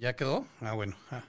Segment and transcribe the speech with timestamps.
[0.00, 0.46] ¿Ya quedó?
[0.62, 0.96] Ah, bueno.
[1.10, 1.22] Ah.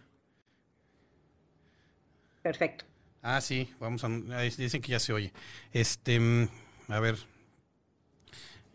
[2.41, 2.85] Perfecto.
[3.21, 4.07] Ah, sí, vamos a.
[4.07, 5.33] Dicen que ya se oye.
[5.73, 6.47] Este, mm,
[6.87, 7.17] a ver.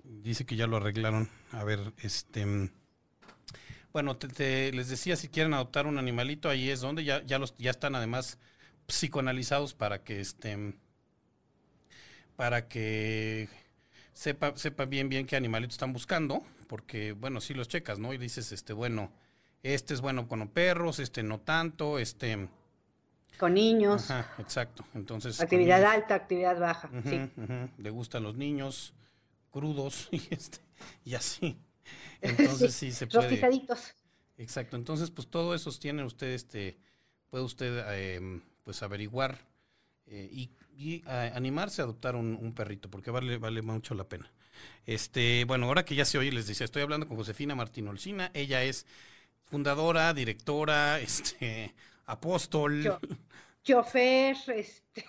[0.05, 1.31] Dice que ya lo arreglaron.
[1.51, 2.45] A ver, este.
[2.45, 2.71] Mm,
[3.95, 7.57] bueno, te, les decía, si quieren adoptar un animalito, ahí es donde ya, ya, los,
[7.57, 8.39] ya están además
[8.87, 10.59] psicoanalizados para que este.
[10.59, 10.75] Mm,
[12.37, 13.49] para que
[14.13, 18.13] sepa, sepa bien bien qué animalito están buscando, porque, bueno, si los checas, ¿no?
[18.13, 19.11] Y dices, este, bueno,
[19.63, 22.49] este es bueno con perros, este no tanto, este
[23.39, 24.11] con niños.
[24.11, 24.85] Ajá, exacto.
[24.95, 25.41] Entonces.
[25.41, 26.91] Actividad alta, actividad baja.
[27.05, 27.31] sí.
[27.79, 28.95] Le gustan los niños
[29.51, 30.59] crudos y este
[31.05, 31.57] y así.
[32.21, 33.29] Entonces sí, se puede.
[33.29, 33.95] Rostizaditos.
[34.39, 34.77] Exacto.
[34.77, 36.77] Entonces, pues todo eso tiene usted, este,
[37.31, 39.39] puede usted, em, pues averiguar
[40.07, 40.51] eh, y,
[41.07, 44.31] animarse a adoptar un, perrito, porque vale, vale mucho la pena.
[44.85, 48.31] Este, bueno, ahora que ya se oye, les decía, estoy hablando con Josefina Martín Olcina.
[48.35, 48.85] Ella es
[49.47, 51.75] fundadora, directora, este,
[52.07, 52.99] apóstol.
[53.63, 55.05] chofer, este,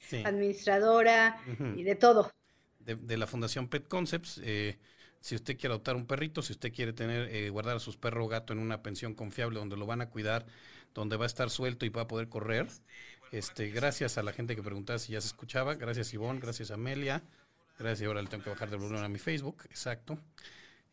[0.24, 1.40] administradora
[1.76, 2.32] y de todo.
[2.80, 4.40] De, la Fundación Pet Concepts.
[4.44, 4.78] Eh,
[5.20, 8.26] si usted quiere adoptar un perrito, si usted quiere tener, eh, guardar a sus perros
[8.26, 10.46] o gato en una pensión confiable donde lo van a cuidar,
[10.94, 12.68] donde va a estar suelto y va a poder correr.
[13.32, 15.74] Este, gracias a la gente que preguntaba si ya se escuchaba.
[15.74, 17.24] Gracias Ivonne, gracias Amelia.
[17.78, 20.18] Gracias, ahora le tengo que bajar de volumen a mi Facebook, exacto.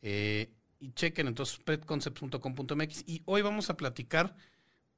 [0.01, 0.49] Eh,
[0.83, 4.35] y chequen entonces petconcepts.com.mx y hoy vamos a platicar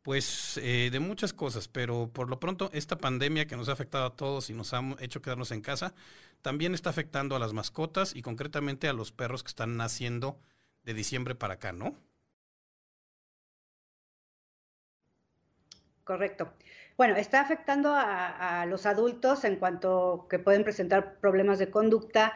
[0.02, 4.06] pues eh, de muchas cosas, pero por lo pronto esta pandemia que nos ha afectado
[4.06, 5.94] a todos y nos ha hecho quedarnos en casa,
[6.42, 10.40] también está afectando a las mascotas y concretamente a los perros que están naciendo
[10.84, 11.96] de diciembre para acá, ¿no?
[16.04, 16.52] Correcto.
[16.98, 22.34] Bueno, está afectando a, los adultos en cuanto que pueden presentar problemas de conducta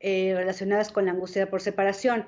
[0.00, 2.26] eh, relacionadas con la angustia por separación,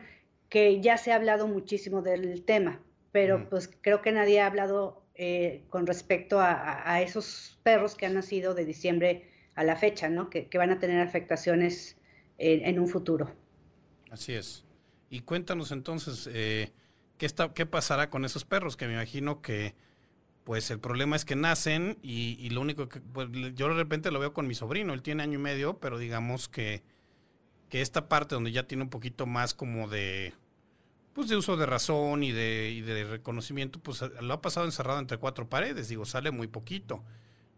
[0.49, 2.81] que ya se ha hablado muchísimo del tema
[3.13, 8.15] pero pues creo que nadie ha hablado eh, con respecto a, esos perros que han
[8.15, 10.31] nacido de diciembre a la fecha, ¿no?
[10.31, 11.97] Que, van a tener afectaciones
[12.39, 13.35] en, un futuro.
[14.11, 14.65] Así es.
[15.11, 16.71] Y cuéntanos entonces, eh,
[17.17, 18.77] ¿qué, está, ¿qué pasará con esos perros?
[18.77, 19.75] Que me imagino que,
[20.45, 24.21] pues el problema es que nacen y, lo único que, pues, yo de repente lo
[24.21, 26.83] veo con mi sobrino, él tiene año y medio, pero digamos que,
[27.69, 30.35] que esta parte donde ya tiene un poquito más como de
[31.19, 35.49] pues de uso de razón y de, reconocimiento, pues lo ha pasado encerrado entre cuatro
[35.49, 37.03] paredes, digo, sale muy poquito.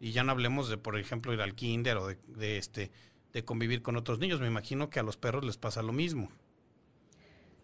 [0.01, 2.91] Y ya no hablemos de, por ejemplo, ir al kinder o de, este,
[3.35, 4.41] de convivir con otros niños.
[4.41, 6.31] Me imagino que a los perros les pasa lo mismo.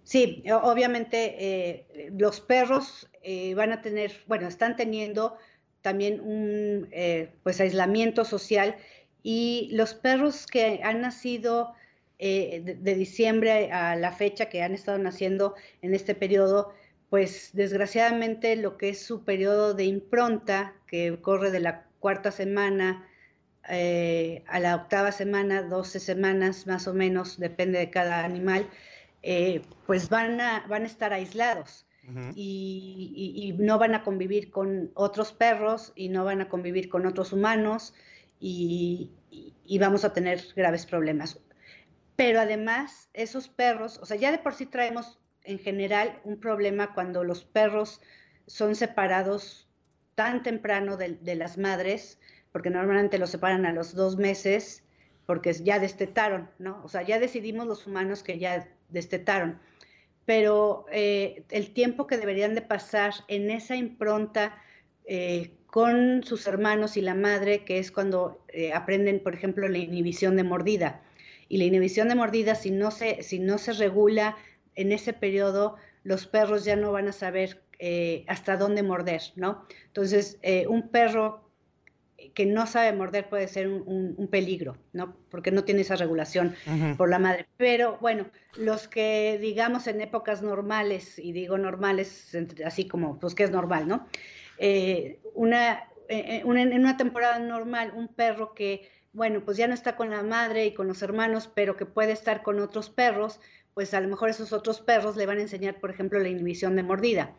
[0.04, 5.38] Sí, obviamente eh, los perros eh, van a tener, bueno, están teniendo
[5.80, 8.76] también un eh, pues aislamiento social
[9.22, 11.72] y los perros que han nacido
[12.18, 16.72] eh, de, diciembre a la fecha que han estado naciendo en este periodo,
[17.10, 23.06] pues desgraciadamente lo que es su periodo de impronta, que corre de la cuarta semana
[23.68, 28.66] eh, a la octava semana, 12 semanas más o menos, depende de cada animal,
[29.22, 31.86] eh, pues van a, van a estar aislados.
[32.36, 37.32] y, no van a convivir con otros perros y no van a convivir con otros
[37.32, 37.94] humanos
[38.38, 39.10] y,
[39.64, 41.40] y vamos a tener graves problemas
[42.16, 46.94] pero además esos perros, o sea, ya de por sí traemos en general un problema
[46.94, 48.00] cuando los perros
[48.46, 49.68] son separados
[50.14, 52.18] tan temprano de, las madres,
[52.52, 54.82] porque normalmente los separan a los dos meses,
[55.26, 56.80] porque ya destetaron, ¿no?
[56.84, 59.60] O sea, ya decidimos los humanos que ya destetaron,
[60.24, 64.56] pero eh, el tiempo que deberían de pasar en esa impronta
[65.04, 69.78] eh, con sus hermanos y la madre, que es cuando eh, aprenden, por ejemplo, la
[69.78, 71.02] inhibición de mordida
[71.48, 74.36] y la inhibición de mordida, si no se, si no se regula
[74.74, 79.66] en ese periodo, los perros ya no van a saber eh, hasta dónde morder, ¿no?
[79.86, 81.46] Entonces, eh, un perro
[82.34, 85.16] que no sabe morder puede ser un, peligro, ¿no?
[85.30, 86.54] Porque no tiene esa regulación
[86.96, 87.46] por la madre.
[87.56, 88.26] Pero bueno,
[88.56, 93.86] los que digamos en épocas normales, y digo normales, así como, pues que es normal,
[93.86, 94.06] ¿no?
[94.58, 100.10] Eh, una, en una temporada normal, un perro que bueno, pues ya no está con
[100.10, 103.40] la madre y con los hermanos, pero que puede estar con otros perros,
[103.72, 106.76] pues a lo mejor esos otros perros le van a enseñar, por ejemplo, la inhibición
[106.76, 107.34] de mordida.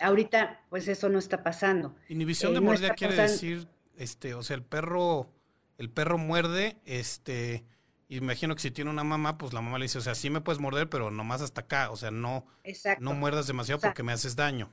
[0.00, 1.96] Ahorita, pues eso no está pasando.
[2.08, 3.66] Inhibición de eh, mordida quiere decir,
[3.96, 5.32] este, o sea, el perro,
[5.78, 7.64] el perro muerde, este,
[8.08, 10.42] imagino que si tiene una mamá, pues la mamá le dice, o sea, sí me
[10.42, 12.46] puedes morder, pero nomás hasta acá, o sea, no,
[13.00, 14.70] no muerdas demasiado porque me haces daño.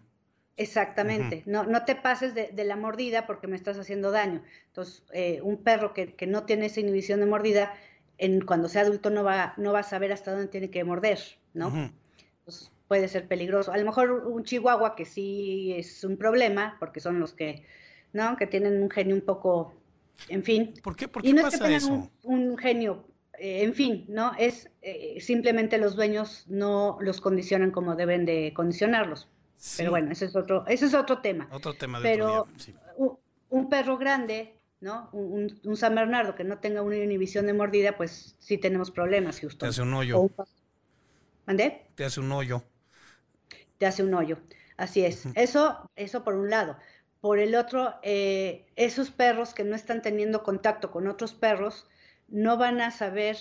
[0.58, 4.42] Exactamente, no, no te pases de, la mordida porque me estás haciendo daño.
[4.68, 7.74] Entonces, eh, un perro que, que, no tiene esa inhibición de mordida,
[8.18, 11.20] en, cuando sea adulto no va, no va a saber hasta dónde tiene que morder,
[11.54, 11.92] ¿no?
[12.88, 13.72] puede ser peligroso.
[13.72, 17.64] A lo mejor un chihuahua que sí es un problema, porque son los que,
[18.14, 18.38] ¿no?
[18.38, 19.74] Que tienen un genio un poco,
[20.30, 20.74] en fin.
[20.84, 23.08] ¿Por qué, ¿Por qué y no pasa es que tengan Un, genio,
[23.40, 24.34] eh, en fin, ¿no?
[24.38, 29.28] Es eh, simplemente los dueños no los condicionan como deben de condicionarlos.
[29.78, 31.48] Pero bueno, ese es otro, ese es otro tema.
[31.52, 33.18] Otro tema de Pero otro día, un,
[33.50, 35.10] un, perro grande, ¿no?
[35.12, 39.40] Un, un, San Bernardo que no tenga una inhibición de mordida, pues sí tenemos problemas,
[39.40, 39.66] justo.
[39.66, 40.30] Te hace un hoyo.
[41.46, 41.88] ¿Mandé?
[41.96, 42.64] Te hace un hoyo
[43.78, 44.38] te hace un hoyo.
[44.78, 45.26] Así es.
[45.36, 46.78] Eso, eso por un lado.
[47.22, 51.88] Por el otro, eh, esos perros que no están teniendo contacto con otros perros
[52.28, 53.38] no van a saber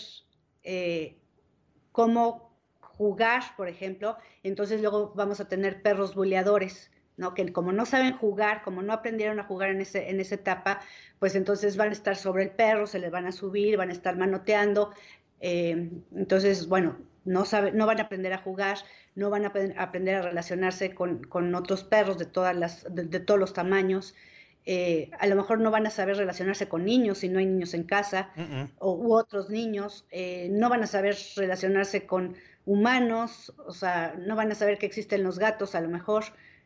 [0.62, 1.18] eh,
[1.92, 2.53] cómo
[2.96, 4.16] jugar, por ejemplo.
[4.42, 7.34] Entonces luego vamos a tener perros buleadores, ¿no?
[7.34, 10.80] Que como no saben jugar, como no aprendieron a jugar en, ese, en esa etapa,
[11.18, 13.92] pues entonces van a estar sobre el perro, se les van a subir, van a
[13.92, 14.90] estar manoteando.
[15.40, 18.78] Eh, entonces, bueno, no, sabe, no van a aprender a jugar,
[19.14, 23.52] no van a aprender a relacionarse con, otros perros de, todas las, de, todos los
[23.52, 24.14] tamaños.
[24.66, 27.74] Eh, a lo mejor no van a saber relacionarse con niños si no hay niños
[27.74, 28.30] en casa
[28.78, 32.34] o, u otros niños, eh, no van a saber relacionarse con
[32.66, 36.24] humanos, o sea, no van a saber que existen los gatos a lo mejor,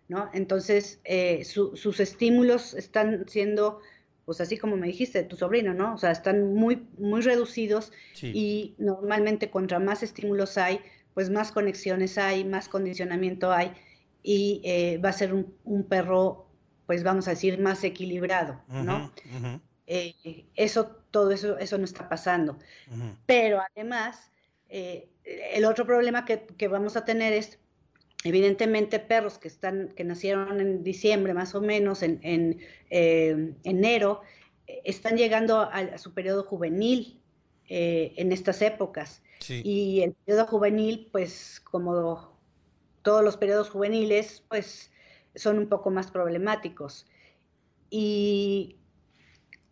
[0.08, 0.30] ¿no?
[0.32, 3.80] Entonces, eh, sus estímulos están siendo,
[4.24, 5.94] pues así como me dijiste, tu sobrino, ¿no?
[5.94, 7.92] O sea, están muy, muy reducidos
[8.22, 10.80] y normalmente contra más estímulos hay,
[11.14, 13.72] pues más conexiones hay, más condicionamiento hay
[14.22, 16.46] y eh, va a ser un, perro,
[16.86, 19.12] pues vamos a decir, más equilibrado, ¿no?
[19.90, 22.58] Eh, eso, todo eso, eso no está pasando.
[23.26, 24.30] Pero además,
[24.68, 25.08] eh,
[25.52, 27.58] el otro problema que, vamos a tener es,
[28.25, 34.22] evidentemente, perros que, están, que nacieron en diciembre más o menos, en, en enero,
[34.84, 37.20] están llegando a, su periodo juvenil
[37.69, 39.22] en estas épocas.
[39.48, 42.36] Y el periodo juvenil, pues como
[43.02, 44.90] todos los periodos juveniles, pues
[45.34, 47.06] son un poco más problemáticos.
[47.90, 48.76] Y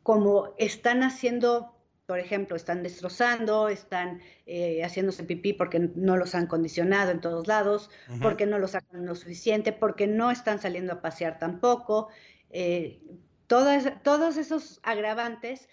[0.03, 1.76] como están haciendo,
[2.07, 7.47] por ejemplo, están destrozando, están eh, haciéndose pipí porque no los han condicionado en todos
[7.47, 7.91] lados,
[8.23, 12.09] porque no los sacan lo suficiente, porque no están saliendo a pasear tampoco.
[12.51, 13.01] Eh,
[13.49, 15.69] todos esos agravantes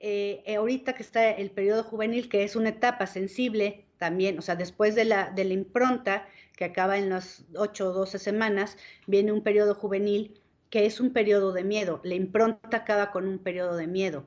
[0.00, 4.42] eh, eh, ahorita que está el periodo juvenil, que es una etapa sensible también, o
[4.42, 8.78] sea, después de la, de la impronta, que acaba en las 8 o 12 semanas,
[9.06, 10.40] viene un periodo juvenil
[10.70, 12.00] que es un periodo de miedo.
[12.04, 14.26] La impronta acaba con un periodo de miedo.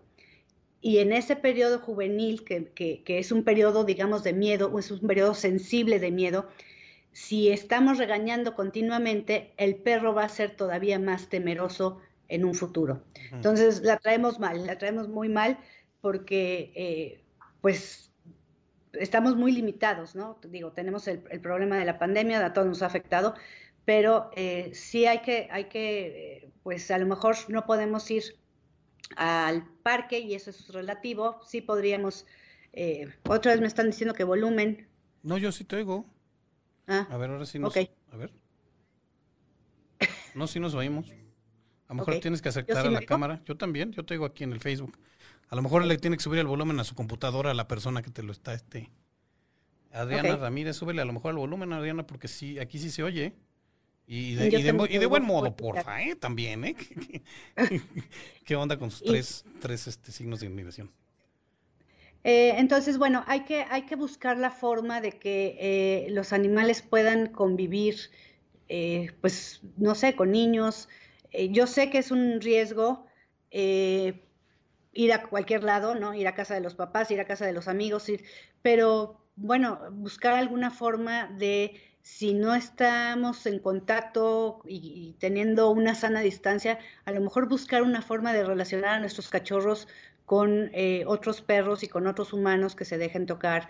[0.82, 4.80] Y en ese periodo juvenil, que, que, que es un periodo, digamos, de miedo, o
[4.80, 6.50] es un periodo sensible de miedo,
[7.12, 13.04] si estamos regañando continuamente, el perro va a ser todavía más temeroso en un futuro.
[13.32, 15.60] Entonces la traemos mal, la traemos muy mal
[16.00, 17.22] porque eh,
[17.60, 18.12] pues
[18.94, 20.40] estamos muy limitados, ¿no?
[20.48, 23.36] Digo, tenemos el, problema de la pandemia, a todos nos ha afectado,
[23.84, 28.24] pero eh, sí hay que, hay que, pues a lo mejor no podemos ir
[29.16, 32.26] al parque y eso es relativo, sí podríamos,
[32.74, 34.88] eh, otra vez me están diciendo que volumen.
[35.24, 36.06] No, yo sí te oigo.
[36.88, 37.76] Ah, a ver, ahora sí nos...
[37.76, 38.34] A ver.
[40.34, 41.10] No, sí nos oímos.
[41.88, 43.42] A lo mejor tienes que acercar a la cámara.
[43.46, 44.98] Yo también, yo te digo aquí en el Facebook.
[45.50, 48.02] A lo mejor le tiene que subir el volumen a su computadora a la persona
[48.02, 48.90] que te lo está, este.
[49.92, 53.36] Adriana Ramírez, súbele a lo mejor el volumen, Adriana, porque sí, aquí sí se oye.
[54.14, 54.48] Y de,
[54.90, 56.18] y de, buen modo, porfa, ¿eh?
[56.18, 56.76] También, ¿eh?
[58.44, 60.92] ¿Qué onda con sus tres, tres este, signos de inhibición?
[62.26, 66.82] Eh, entonces, bueno, hay que, hay que buscar la forma de que eh, los animales
[66.82, 67.96] puedan convivir,
[68.68, 70.90] eh, pues, no sé, con niños,
[71.32, 73.08] eh, yo sé que es un riesgo
[73.50, 76.14] ir a cualquier lado, ¿no?
[76.14, 78.26] Ir a casa de los papás, ir a casa de los amigos, ir,
[78.62, 86.22] pero bueno, buscar alguna forma de si no estamos en contacto y, teniendo una sana
[86.22, 89.88] distancia, a lo mejor buscar una forma de relacionar a nuestros cachorros
[90.26, 93.70] con eh, otros perros y con otros humanos que se dejen tocar.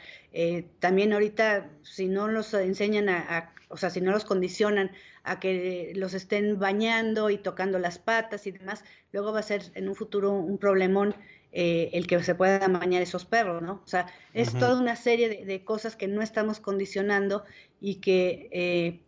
[0.80, 4.92] también ahorita, si no los enseñan a, o sea, si no los condicionan
[5.24, 9.64] a que los estén bañando y tocando las patas y demás, luego va a ser
[9.76, 11.16] en un futuro un problemón
[11.54, 13.82] eh, el que se puedan bañar esos perros, ¿no?
[13.84, 17.44] O sea, es toda una serie de, cosas que no estamos condicionando
[17.82, 19.02] y que, eh,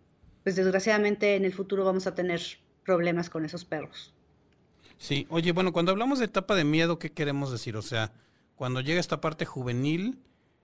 [0.44, 2.42] pues desgraciadamente en el futuro vamos a tener
[2.84, 4.14] problemas con esos perros.
[4.98, 7.78] Sí, oye, bueno, cuando hablamos de etapa de miedo, ¿qué queremos decir?
[7.78, 8.12] O sea,
[8.56, 10.20] cuando llega esta parte juvenil,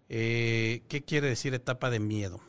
[0.10, 2.42] eh, ¿qué quiere decir etapa de miedo?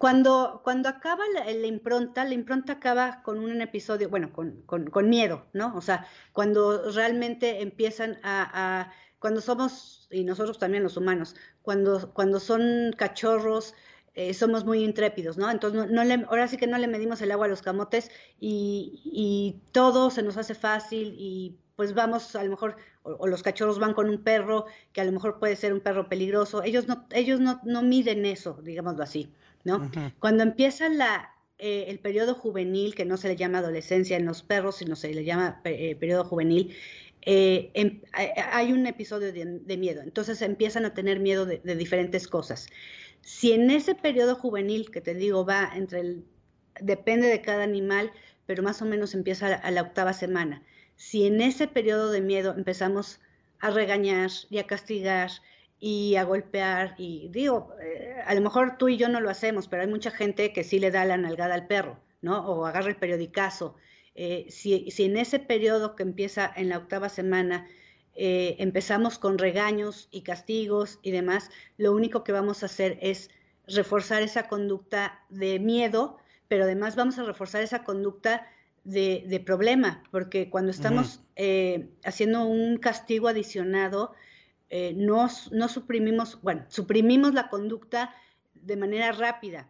[0.00, 5.44] Cuando, cuando acaba la, impronta, la impronta acaba con un episodio, bueno, con, con, miedo,
[5.52, 5.76] ¿no?
[5.76, 12.40] O sea, cuando realmente empiezan a, cuando somos, y nosotros también los humanos, cuando, cuando
[12.40, 13.74] son cachorros,
[14.14, 15.50] eh, somos muy intrépidos, ¿no?
[15.50, 19.02] Entonces, no, le, ahora sí que no le medimos el agua a los camotes y,
[19.04, 23.78] y, todo se nos hace fácil y pues vamos, a lo mejor, o, los cachorros
[23.78, 24.64] van con un perro
[24.94, 26.62] que a lo mejor puede ser un perro peligroso.
[26.62, 29.30] Ellos no, ellos no, no miden eso, digámoslo así,
[29.64, 29.90] ¿no?
[30.18, 34.42] Cuando empieza la, eh, el periodo juvenil, que no se le llama adolescencia en los
[34.42, 36.74] perros, sino se le llama eh, periodo juvenil,
[37.22, 40.02] em, hay un episodio de, miedo.
[40.02, 42.68] Entonces empiezan a tener miedo de, de diferentes cosas.
[43.20, 46.24] Si en ese periodo juvenil, que te digo, va entre el,
[46.80, 48.10] depende de cada animal,
[48.46, 50.62] pero más o menos empieza a la octava semana.
[50.96, 53.20] Si en ese periodo de miedo empezamos
[53.60, 55.30] a regañar y a castigar
[55.80, 59.66] y a golpear, y digo, eh, a lo mejor tú y yo no lo hacemos,
[59.66, 62.46] pero hay mucha gente que sí le da la nalgada al perro, ¿no?
[62.46, 63.74] O agarra el periodicazo.
[64.14, 67.66] Eh, si, si, en ese periodo que empieza en la octava semana
[68.14, 73.30] eh, empezamos con regaños y castigos y demás, lo único que vamos a hacer es
[73.66, 76.18] reforzar esa conducta de miedo,
[76.48, 78.46] pero además vamos a reforzar esa conducta
[78.84, 84.12] de, problema, porque cuando estamos eh, haciendo un castigo adicionado,
[84.70, 88.14] eh, no, no suprimimos, bueno, suprimimos la conducta
[88.54, 89.68] de manera rápida,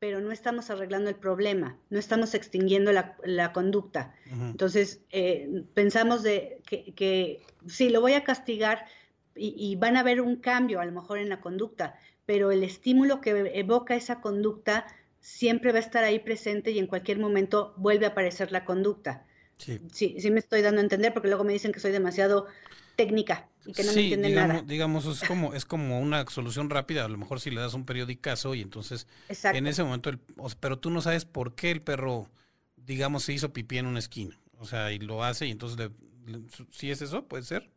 [0.00, 4.14] pero no estamos arreglando el problema, no estamos extinguiendo la, conducta.
[4.30, 8.86] Entonces, eh, pensamos de que, que, sí, lo voy a castigar
[9.36, 13.20] y, van a ver un cambio a lo mejor en la conducta, pero el estímulo
[13.20, 14.86] que evoca esa conducta
[15.20, 19.26] siempre va a estar ahí presente y en cualquier momento vuelve a aparecer la conducta.
[19.58, 19.78] Sí.
[19.92, 22.46] sí, sí me estoy dando a entender porque luego me dicen que soy demasiado
[23.00, 24.66] técnica y que no me entienden digamos, nada.
[24.66, 27.86] Digamos, es como, es como una solución rápida, a lo mejor si le das un
[27.86, 30.18] periodicazo y entonces en ese momento, el,
[30.60, 32.28] pero tú no sabes por qué el perro,
[32.76, 35.90] digamos, se hizo pipí en una esquina, o sea, y lo hace y entonces,
[36.70, 37.24] si es eso?
[37.24, 37.70] ¿Puede ser?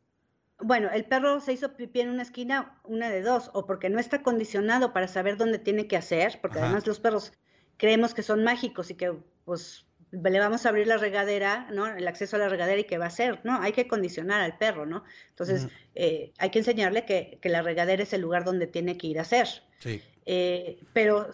[0.60, 4.00] Bueno, el perro se hizo pipí en una esquina, una de dos, o porque no
[4.00, 7.32] está condicionado para saber dónde tiene que hacer, porque además los perros
[7.78, 9.14] creemos que son mágicos y que
[9.46, 11.88] pues le vamos a abrir la regadera, ¿no?
[11.88, 13.60] El acceso a la regadera y qué va a hacer, ¿no?
[13.62, 15.04] Hay que condicionar al perro, ¿no?
[15.30, 19.18] Entonces, eh, hay que enseñarle que, la regadera es el lugar donde tiene que ir
[19.18, 19.48] a hacer.
[19.80, 20.02] Sí.
[20.26, 21.32] Eh, pero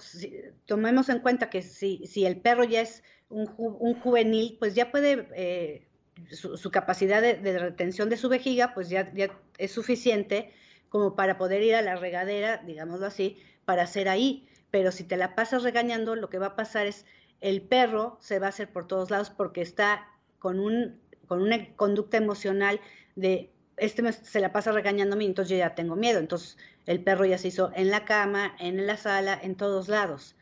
[0.65, 5.27] tomemos en cuenta que si, si el perro ya es un, juvenil, pues ya puede,
[5.35, 5.87] eh,
[6.31, 10.53] su, capacidad de, retención de su vejiga, pues ya, ya es suficiente
[10.87, 14.47] como para poder ir a la regadera, digámoslo así, para hacer ahí.
[14.71, 17.05] Pero si te la pasas regañando, lo que va a pasar es
[17.41, 20.07] el perro se va a hacer por todos lados porque está
[20.39, 22.79] con, un, con una conducta emocional
[23.15, 26.19] de, este se la pasa regañándome, entonces yo ya tengo miedo.
[26.19, 30.35] Entonces el perro ya se hizo en la cama, en la sala, en todos lados.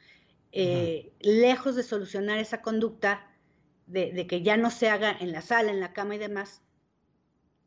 [0.51, 3.27] Eh, lejos de solucionar esa conducta
[3.85, 6.61] de, que ya no se haga en la sala, en la cama y demás,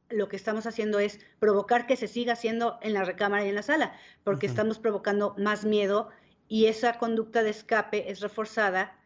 [0.09, 3.55] lo que estamos haciendo es provocar que se siga haciendo en la recámara y en
[3.55, 3.95] la sala,
[4.25, 6.11] porque estamos provocando más miedo
[6.49, 9.00] y esa conducta de escape es reforzada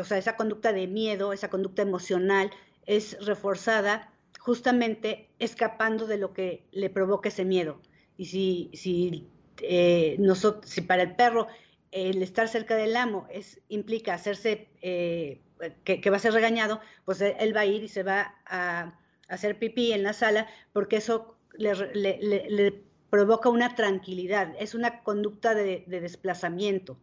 [0.00, 2.50] o sea, esa conducta de miedo, esa conducta emocional
[2.86, 7.80] es reforzada justamente escapando de lo que le provoca ese miedo.
[8.16, 9.26] Y si, si,
[9.62, 11.46] eh, nosotros, si para el perro
[11.92, 15.40] el estar cerca del amo es, implica hacerse, eh,
[15.84, 18.98] que, va a ser regañado, pues él va a ir y se va a,
[19.28, 25.54] hacer pipí en la sala porque eso le, le provoca una tranquilidad, es una conducta
[25.54, 26.98] de, desplazamiento,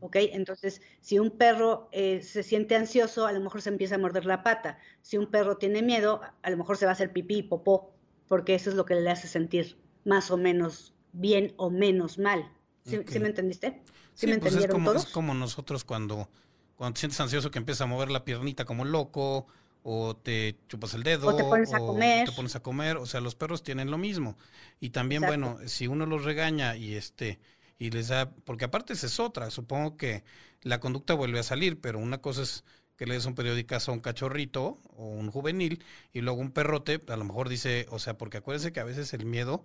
[0.00, 0.16] ¿ok?
[0.32, 4.26] Entonces, si un perro eh, se siente ansioso, a lo mejor se empieza a morder
[4.26, 4.78] la pata.
[5.02, 7.94] Si un perro tiene miedo, a lo mejor se va a hacer pipí y popó,
[8.26, 12.50] porque eso es lo que le hace sentir más o menos bien o menos mal.
[12.84, 13.82] ¿Sí, me entendiste?
[14.14, 16.28] ¿Sí, me pues entendieron es como, Es como nosotros cuando,
[16.74, 19.46] cuando te sientes ansioso que empieza a mover la piernita como loco,
[19.82, 22.28] o te chupas el dedo, o te pones a comer.
[22.28, 24.36] Te pones a comer, o sea, los perros tienen lo mismo.
[24.80, 27.38] Y también, bueno, si uno los regaña y este
[27.78, 30.22] y les da, porque aparte esa es otra, supongo que
[30.62, 32.64] la conducta vuelve a salir, pero una cosa es
[32.96, 37.02] que le des un periódicazo a un cachorrito o un juvenil y luego un perrote,
[37.08, 39.64] a lo mejor dice, o sea, porque acuérdense que a veces el miedo,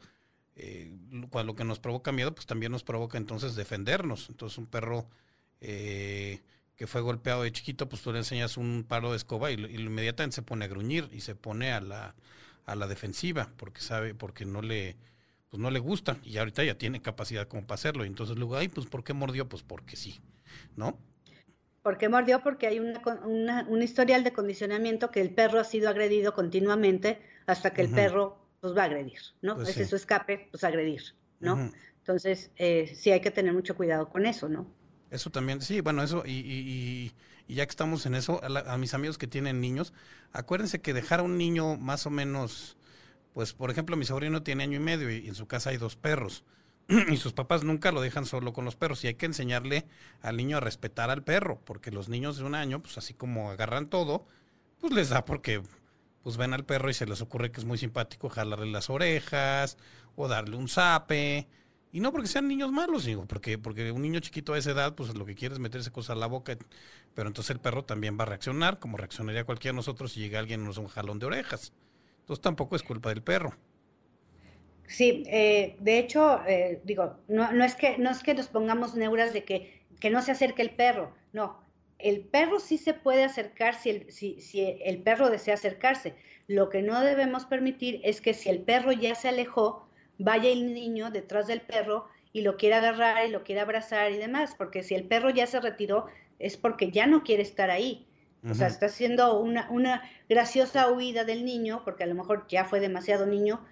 [0.56, 0.98] eh,
[1.30, 4.30] cuando lo que nos provoca miedo, pues también nos provoca entonces defendernos.
[4.30, 5.08] Entonces un perro
[5.62, 6.42] eh,
[6.78, 10.36] que fue golpeado de chiquito, pues tú le enseñas un palo de escoba y, inmediatamente
[10.36, 12.16] se pone a gruñir y se pone a la,
[12.66, 14.96] a la defensiva porque sabe, porque no le,
[15.50, 18.06] pues no le gusta y ahorita ya tiene capacidad como para hacerlo.
[18.06, 19.50] Y entonces luego, ay, pues ¿por qué mordió?
[19.50, 20.20] Pues porque sí,
[20.76, 20.98] ¿no?
[21.82, 22.44] ¿Por qué mordió?
[22.44, 27.74] Porque hay una, un historial de condicionamiento que el perro ha sido agredido continuamente hasta
[27.74, 29.56] que el perro pues va a agredir, ¿no?
[29.56, 31.72] Pues es su escape, pues agredir, ¿no?
[32.00, 34.77] Entonces, eh, sí hay que tener mucho cuidado con eso, ¿no?
[35.10, 37.14] Eso también, sí, bueno, eso, y, y,
[37.48, 39.94] y ya que estamos en eso, a, mis amigos que tienen niños,
[40.34, 42.78] acuérdense que dejar a un niño más o menos,
[43.34, 45.96] pues por ejemplo, mi sobrino tiene año y medio y, en su casa hay dos
[45.96, 46.44] perros.
[47.10, 49.86] y sus papás nunca lo dejan solo con los perros y hay que enseñarle
[50.22, 53.50] al niño a respetar al perro, porque los niños de un año, pues así como
[53.50, 54.26] agarran todo,
[54.80, 55.62] pues les da porque
[56.24, 59.78] pues ven al perro y se les ocurre que es muy simpático jalarle las orejas
[60.18, 61.48] o darle un zape.
[61.92, 64.96] Y no porque sean niños malos, digo, porque, porque un niño chiquito a esa edad,
[64.96, 66.58] pues lo que quiere es meterse cosas a la boca,
[67.16, 70.40] pero entonces el perro también va a reaccionar, como reaccionaría cualquiera de nosotros si llega
[70.40, 71.74] alguien y nos un jalón de orejas.
[72.20, 73.56] Entonces tampoco es culpa del perro.
[74.88, 78.96] Sí, eh, de hecho, eh, digo, no, no, es que, no es que nos pongamos
[78.96, 81.62] neuras de que, que no se acerque el perro, no.
[82.00, 86.16] El perro sí se puede acercar si el, si, si el perro desea acercarse.
[86.48, 89.87] Lo que no debemos permitir es que si el perro ya se alejó,
[90.18, 94.18] vaya el niño detrás del perro y lo quiera agarrar y lo quiera abrazar y
[94.18, 96.08] demás, porque si el perro ya se retiró
[96.40, 98.06] es porque ya no quiere estar ahí.
[98.50, 102.64] O sea, está haciendo una, una graciosa huida del niño, porque a lo mejor ya
[102.64, 103.66] fue demasiado niño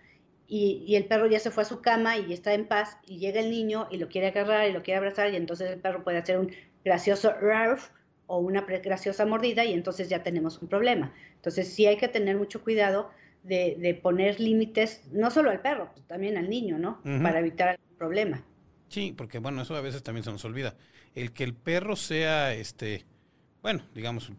[0.47, 3.39] y, el perro ya se fue a su cama y está en paz y llega
[3.39, 6.17] el niño y lo quiere agarrar y lo quiere abrazar y entonces el perro puede
[6.17, 6.51] hacer un
[6.83, 7.89] gracioso rarf
[8.27, 11.13] o una graciosa mordida y entonces ya tenemos un problema.
[11.35, 13.09] Entonces sí hay que tener mucho cuidado
[13.47, 17.01] de, poner límites, no solo al perro, pues, también al niño, ¿no?
[17.03, 18.43] Para evitar el problema.
[18.89, 20.75] Sí, porque bueno, eso a veces también se nos olvida.
[21.13, 23.05] El que el perro sea, este,
[23.61, 24.31] bueno, digamos,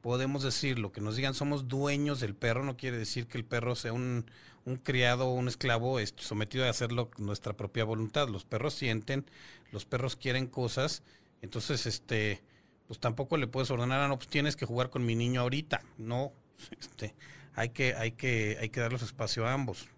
[0.00, 3.44] podemos decir lo que nos digan somos dueños del perro, no quiere decir que el
[3.44, 4.26] perro sea un,
[4.64, 8.28] un criado o un esclavo sometido a hacerlo nuestra propia voluntad.
[8.28, 9.24] Los perros sienten,
[9.72, 11.02] los perros quieren cosas,
[11.42, 12.42] entonces este
[12.86, 15.40] pues tampoco le puedes ordenar, a ah, no, pues tienes que jugar con mi niño
[15.40, 15.82] ahorita.
[15.96, 16.32] No,
[16.78, 17.14] este,
[17.54, 19.88] hay que, hay que, hay que darles espacio a ambos.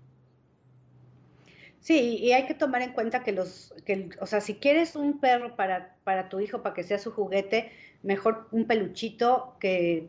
[1.80, 5.20] Sí, y hay que tomar en cuenta que los, que, o sea, si quieres un
[5.20, 7.70] perro para, para tu hijo, para que sea su juguete,
[8.02, 10.08] mejor un peluchito que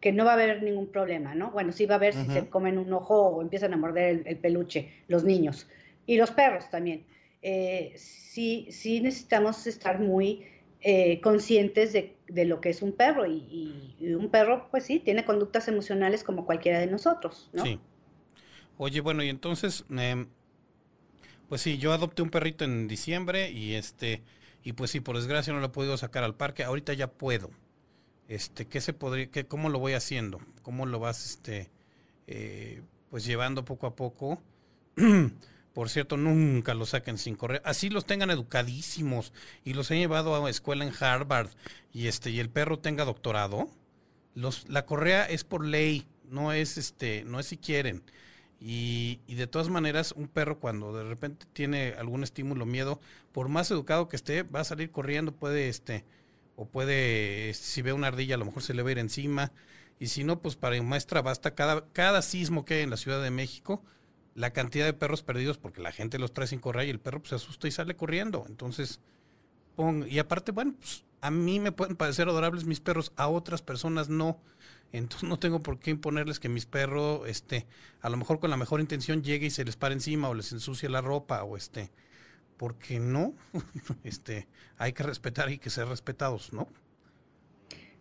[0.00, 1.50] que no va a haber ningún problema, ¿no?
[1.50, 4.36] Bueno, sí va a haber si se comen un ojo o empiezan a morder el,
[4.36, 5.68] peluche, los niños
[6.06, 7.04] y los perros también.
[7.42, 10.44] Eh, sí, sí necesitamos estar muy
[10.80, 15.68] eh, conscientes de, lo que es un perro y, un perro, pues sí, tiene conductas
[15.68, 17.64] emocionales como cualquiera de nosotros, ¿no?
[17.64, 17.80] Sí.
[18.76, 20.28] Oye, bueno, y entonces, em,
[21.48, 24.22] pues sí, yo adopté un perrito en diciembre y este,
[24.62, 27.50] y pues sí, por desgracia no lo he podido sacar al parque, ahorita ya puedo
[28.28, 30.38] este, ¿qué se podría, qué, cómo lo voy haciendo?
[30.62, 31.70] ¿Cómo lo vas, este,
[32.26, 34.40] eh, pues llevando poco a poco?
[35.74, 37.62] Por cierto, nunca los saquen sin correr.
[37.64, 39.32] Así los tengan educadísimos
[39.64, 41.50] y los he llevado a escuela en Harvard
[41.92, 43.68] y este y el perro tenga doctorado.
[44.34, 48.02] Los, la correa es por ley, no es este, no es si quieren.
[48.60, 53.00] Y, y, de todas maneras, un perro cuando de repente tiene algún estímulo, miedo,
[53.30, 56.04] por más educado que esté, va a salir corriendo, puede este,
[56.56, 59.52] o puede, si ve una ardilla, a lo mejor se le va a ir encima.
[60.00, 63.22] Y si no, pues para maestra basta cada, cada sismo que hay en la Ciudad
[63.22, 63.84] de México,
[64.38, 67.18] la cantidad de perros perdidos, porque la gente los trae sin correr y el perro
[67.18, 68.44] pues, se asusta y sale corriendo.
[68.46, 69.00] Entonces,
[69.74, 73.62] pon, y aparte, bueno, pues a mí me pueden parecer adorables mis perros, a otras
[73.62, 74.40] personas no.
[74.92, 77.66] Entonces no tengo por qué imponerles que mis perros, este,
[78.00, 80.52] a lo mejor con la mejor intención llegue y se les para encima o les
[80.52, 81.90] ensucie la ropa o este,
[82.56, 83.34] porque no,
[84.04, 84.46] este,
[84.76, 86.68] hay que respetar y que ser respetados, ¿no?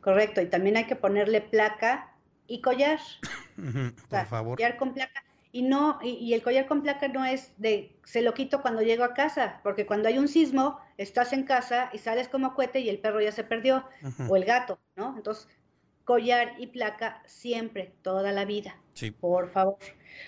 [0.01, 2.99] Correcto, y también hay que ponerle placa y collar.
[4.09, 4.57] Por favor.
[4.57, 5.26] Collar con placa.
[5.51, 9.03] Y no, y, el collar con placa no es de se lo quito cuando llego
[9.03, 12.89] a casa, porque cuando hay un sismo, estás en casa y sales como cohete y
[12.89, 13.85] el perro ya se perdió,
[14.29, 15.15] o el gato, ¿no?
[15.15, 15.47] Entonces,
[16.03, 18.77] collar y placa siempre, toda la vida.
[18.93, 19.11] Sí.
[19.11, 19.77] Por favor.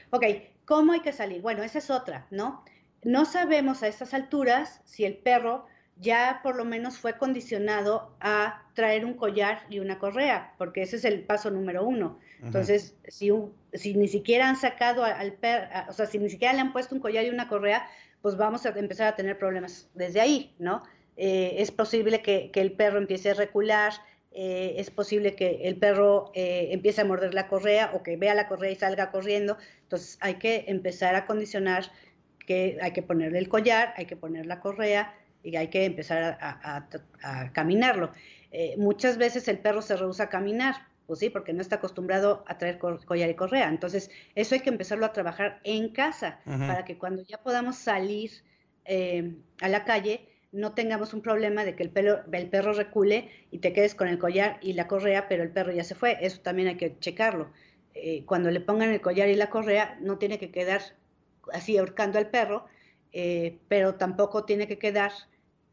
[0.09, 0.23] Ok,
[0.65, 1.41] ¿cómo hay que salir?
[1.41, 2.63] Bueno, esa es otra, ¿no?
[3.03, 5.65] no sabemos a estas alturas si el perro
[5.99, 10.95] ya por lo menos fue condicionado a traer un collar y una correa, porque ese
[10.95, 12.19] es el paso número uno.
[12.41, 13.31] Entonces, si,
[13.73, 16.95] si ni siquiera han sacado al perro, o sea, si ni siquiera le han puesto
[16.95, 17.85] un collar y una correa,
[18.21, 20.83] pues vamos a empezar a tener problemas desde ahí, ¿no?
[21.17, 23.91] Eh, es posible que, el perro empiece a recular,
[24.31, 28.35] eh, es posible que el perro eh, empiece a morder la correa o que vea
[28.35, 29.57] la correa y salga corriendo.
[29.81, 31.91] Entonces, hay que empezar a condicionar
[32.47, 36.37] que hay que ponerle el collar, hay que poner la correa y hay que empezar
[36.41, 38.11] a, caminarlo.
[38.51, 40.75] Eh, muchas veces el perro se rehúsa a caminar,
[41.07, 43.69] pues sí, porque no está acostumbrado a traer collar y correa.
[43.69, 48.31] Entonces, eso hay que empezarlo a trabajar en casa para que cuando ya podamos salir
[48.85, 51.91] eh, a la calle, no tengamos un problema de que el,
[52.31, 55.71] el perro recule y te quedes con el collar y la correa, pero el perro
[55.71, 56.17] ya se fue.
[56.21, 57.51] Eso también hay que checarlo.
[57.93, 60.81] Eh, cuando le pongan el collar y la correa, no tiene que quedar
[61.51, 62.65] así ahorcando al perro,
[63.13, 65.11] eh, pero tampoco tiene que quedar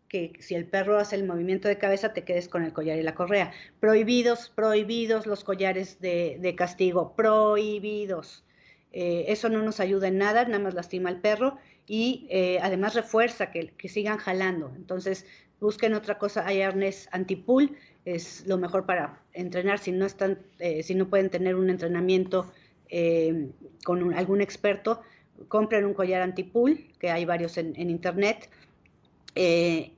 [0.09, 3.03] que si el perro hace el movimiento de cabeza te quedes con el collar y
[3.03, 3.53] la correa.
[3.81, 8.45] Prohibidos, prohibidos los collares de, castigo, prohibidos.
[8.93, 12.29] eso no nos ayuda en nada, nada más lastima al perro y
[12.63, 14.73] además refuerza que, sigan jalando.
[14.77, 15.27] Entonces,
[15.61, 20.39] busquen otra cosa, hay arnés antipull, es lo mejor para entrenar si no, están,
[20.85, 22.53] si no pueden tener un entrenamiento
[23.85, 25.03] con algún experto,
[25.49, 28.51] compren un collar antipull, que hay varios en, internet,
[29.35, 29.93] eh,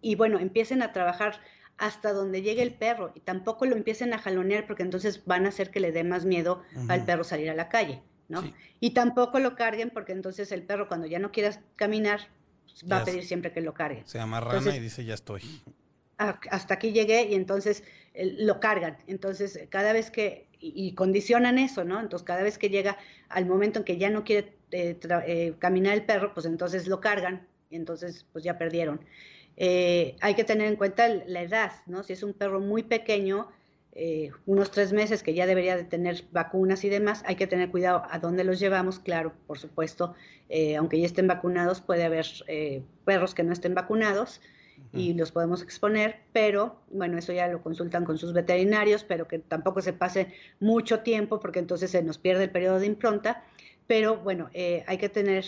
[0.00, 1.40] y bueno, empiecen a trabajar
[1.78, 5.50] hasta donde llegue el perro y tampoco lo empiecen a jalonear porque entonces van a
[5.50, 8.42] hacer que le dé más miedo al perro salir a la calle, ¿no?
[8.80, 12.28] Y tampoco lo carguen porque entonces el perro cuando ya no quiera caminar
[12.64, 14.02] pues, va a pedir siempre que lo cargue.
[14.06, 15.42] Se amarrana y dice ya estoy.
[16.18, 17.84] Hasta aquí llegué y entonces
[18.14, 18.96] lo cargan.
[19.06, 22.00] Entonces cada vez que, y, condicionan eso, ¿no?
[22.00, 22.96] Entonces cada vez que llega
[23.28, 27.00] al momento en que ya no quiere eh, eh, caminar el perro, pues entonces lo
[27.00, 29.00] cargan y entonces pues ya perdieron.
[29.56, 32.02] Eh, hay que tener en cuenta la edad, ¿no?
[32.02, 33.48] Si es un perro muy pequeño,
[34.44, 38.02] unos tres meses que ya debería de tener vacunas y demás, hay que tener cuidado
[38.10, 40.14] a dónde los llevamos, claro, por supuesto,
[40.76, 42.26] aunque ya estén vacunados, puede haber
[43.06, 44.42] perros que no estén vacunados
[44.92, 49.38] y los podemos exponer, pero bueno, eso ya lo consultan con sus veterinarios, pero que
[49.38, 53.44] tampoco se pase mucho tiempo porque entonces se nos pierde el periodo de impronta
[53.86, 55.44] pero bueno, eh, hay que tener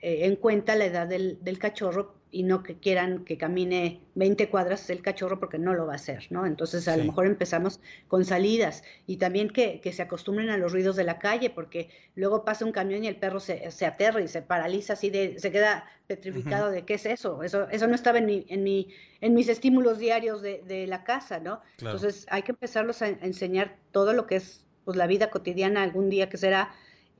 [0.00, 4.88] eh, en cuenta la edad del, cachorro y no que quieran que camine 20 cuadras
[4.88, 6.46] el cachorro porque no lo va a hacer, ¿no?
[6.46, 7.78] Entonces a lo mejor empezamos
[8.08, 12.44] con salidas y también que, se acostumbren a los ruidos de la calle porque luego
[12.44, 15.84] pasa un camión y el perro se, aterra y se paraliza así de, se queda
[16.06, 18.88] petrificado de qué es eso, eso, eso no estaba en mi, en mi,
[19.20, 21.60] en mis estímulos diarios de, la casa, ¿no?
[21.78, 25.82] Entonces hay que empezarlos a, enseñar todo lo que es pues la vida cotidiana.
[25.82, 26.74] Algún día que será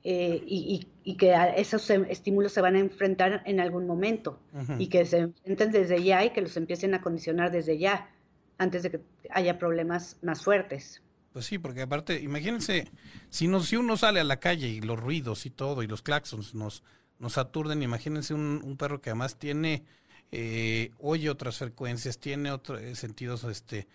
[0.05, 4.39] eh, y, que esos em, estímulos se van a enfrentar en algún momento.
[4.77, 8.09] Y que se enfrenten desde ya y que los empiecen a condicionar desde ya,
[8.57, 11.01] antes de que haya problemas más fuertes.
[11.31, 12.89] Pues sí, porque aparte, imagínense,
[13.29, 16.01] si, nos, si uno sale a la calle y los ruidos y todo y los
[16.01, 16.83] claxons nos,
[17.19, 19.83] nos aturden, imagínense un, perro que además tiene,
[20.31, 23.87] eh, oye otras frecuencias, tiene otros eh, sentidos, este,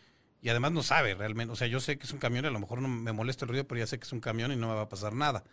[0.42, 2.58] y además no sabe realmente, o sea, yo sé que es un camión, a lo
[2.58, 4.68] mejor no me molesta el ruido, pero ya sé que es un camión y no
[4.68, 5.44] me va a pasar nada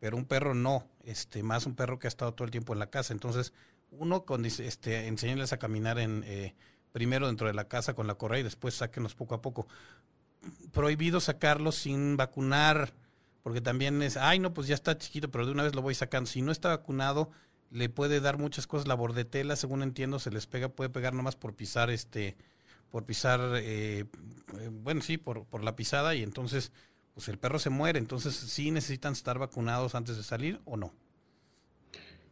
[0.00, 2.78] pero un perro no, este, más un perro que ha estado todo el tiempo en
[2.78, 3.12] la casa.
[3.12, 3.52] Entonces,
[3.90, 6.54] uno con este, enseñarles a caminar en eh,
[6.92, 9.68] primero dentro de la casa con la correa y después sáquenos poco a poco.
[10.72, 12.94] Prohibido sacarlos sin vacunar,
[13.42, 15.94] porque también es, ay no, pues ya está chiquito, pero de una vez lo voy
[15.94, 16.28] sacando.
[16.30, 17.30] Si no está vacunado,
[17.70, 18.88] le puede dar muchas cosas.
[18.88, 22.38] La bordetela, según entiendo, se les pega, puede pegar nomás por pisar, este,
[22.90, 24.06] por pisar, eh,
[24.58, 26.72] eh, bueno, sí, por, por la pisada y entonces
[27.14, 27.98] pues el perro se muere.
[27.98, 30.92] Entonces, ¿sí necesitan estar vacunados antes de salir o no?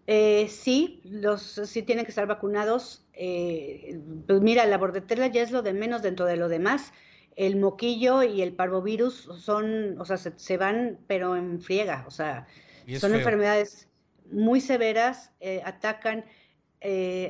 [0.07, 3.05] Eh, sí, los sí tienen que estar vacunados.
[3.13, 6.93] Eh, pues mira, la bordetela ya es lo de menos dentro de lo demás.
[7.37, 12.05] El moquillo y el parvovirus son, o sea, se, van, pero en friega.
[12.09, 12.47] O sea,
[12.99, 13.89] son enfermedades
[14.31, 16.25] muy severas, eh, atacan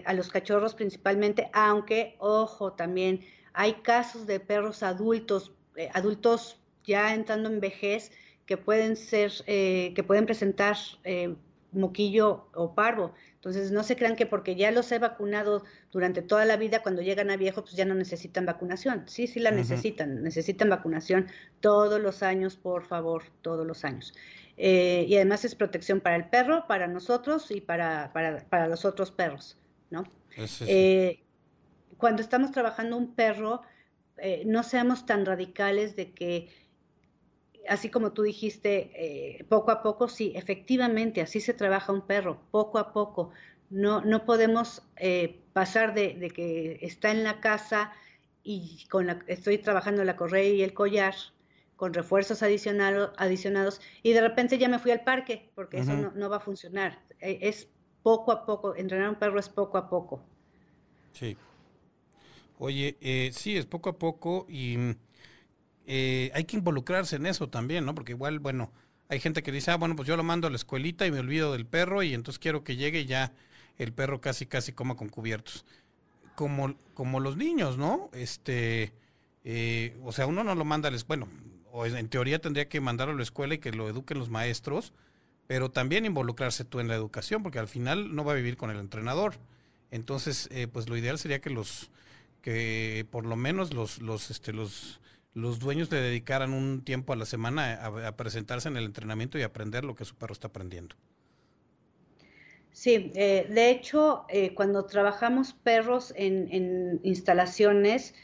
[0.04, 5.52] a los cachorros principalmente, aunque, ojo, también hay casos de perros adultos,
[5.94, 8.10] adultos ya entrando en vejez
[8.48, 11.34] que pueden ser, eh, que pueden presentar eh,
[11.70, 13.12] moquillo o parvo.
[13.34, 17.02] Entonces, no se crean que porque ya los he vacunado durante toda la vida, cuando
[17.02, 19.04] llegan a viejo, pues ya no necesitan vacunación.
[19.06, 21.26] Sí, sí la necesitan, necesitan vacunación
[21.60, 24.14] todos los años, por favor, todos los años.
[24.56, 29.10] Eh, y además es protección para el perro, para nosotros y para, para, los otros
[29.10, 29.58] perros,
[29.90, 30.04] ¿no?
[31.98, 33.62] cuando estamos trabajando un perro,
[34.46, 36.48] no seamos tan radicales de que
[37.68, 42.40] así como tú dijiste, eh, poco a poco, sí, efectivamente, así se trabaja un perro,
[42.50, 43.30] poco a poco.
[43.70, 47.92] No, no podemos eh, pasar de, que está en la casa
[48.42, 51.14] y con la, estoy trabajando la correa y el collar
[51.76, 56.38] con refuerzos adicionados y de repente ya me fui al parque, porque eso no, va
[56.38, 57.04] a funcionar.
[57.20, 57.68] E, es
[58.02, 60.20] poco a poco, entrenar un perro es poco a poco.
[61.12, 61.36] Sí.
[62.58, 64.76] Oye, eh, sí, es poco a poco y
[65.90, 67.94] eh, hay que involucrarse en eso también, ¿no?
[67.94, 68.70] Porque igual, bueno,
[69.08, 71.18] hay gente que dice, ah, bueno, pues yo lo mando a la escuelita y me
[71.18, 73.32] olvido del perro y entonces quiero que llegue y ya
[73.78, 75.64] el perro casi, casi coma con cubiertos.
[76.34, 78.10] Como, como los niños, ¿no?
[78.12, 78.92] Este,
[79.44, 81.40] eh, o sea, uno no lo manda a la escuela, bueno,
[81.72, 84.92] o en teoría tendría que mandarlo a la escuela y que lo eduquen los maestros,
[85.46, 88.70] pero también involucrarse tú en la educación, porque al final no va a vivir con
[88.70, 89.36] el entrenador.
[89.90, 91.90] Entonces, eh, pues lo ideal sería que los,
[92.42, 95.00] que por lo menos los, los, este, los
[95.38, 99.42] los dueños le dedicaran un tiempo a la semana a, presentarse en el entrenamiento y
[99.42, 100.96] aprender lo que su perro está aprendiendo.
[102.72, 108.14] Sí, eh, de hecho, eh, cuando trabajamos perros en, instalaciones,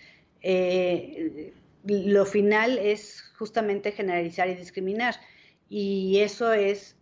[0.43, 1.53] eh,
[1.85, 5.15] lo final es justamente generalizar y discriminar.
[5.69, 6.97] y eso es,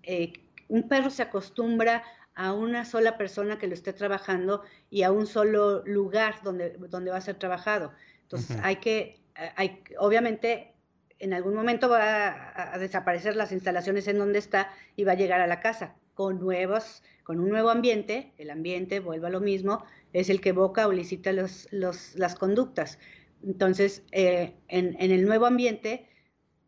[0.69, 5.27] un perro se acostumbra a una sola persona que lo esté trabajando y a un
[5.27, 7.93] solo lugar donde, donde va a ser trabajado.
[8.23, 9.22] Entonces, hay que,
[9.57, 10.75] hay, obviamente,
[11.19, 15.41] en algún momento va a, desaparecer las instalaciones en donde está y va a llegar
[15.41, 19.85] a la casa con nuevos, con un nuevo ambiente, el ambiente, vuelve a lo mismo,
[20.13, 22.99] es el que evoca o licita los, los, las conductas.
[23.45, 26.09] Entonces, eh, en, en, el nuevo ambiente,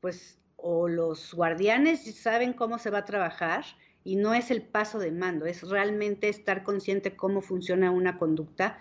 [0.00, 3.64] pues o los guardianes saben cómo se va a trabajar
[4.04, 8.78] y no es el paso de mando, es realmente estar consciente cómo funciona una conducta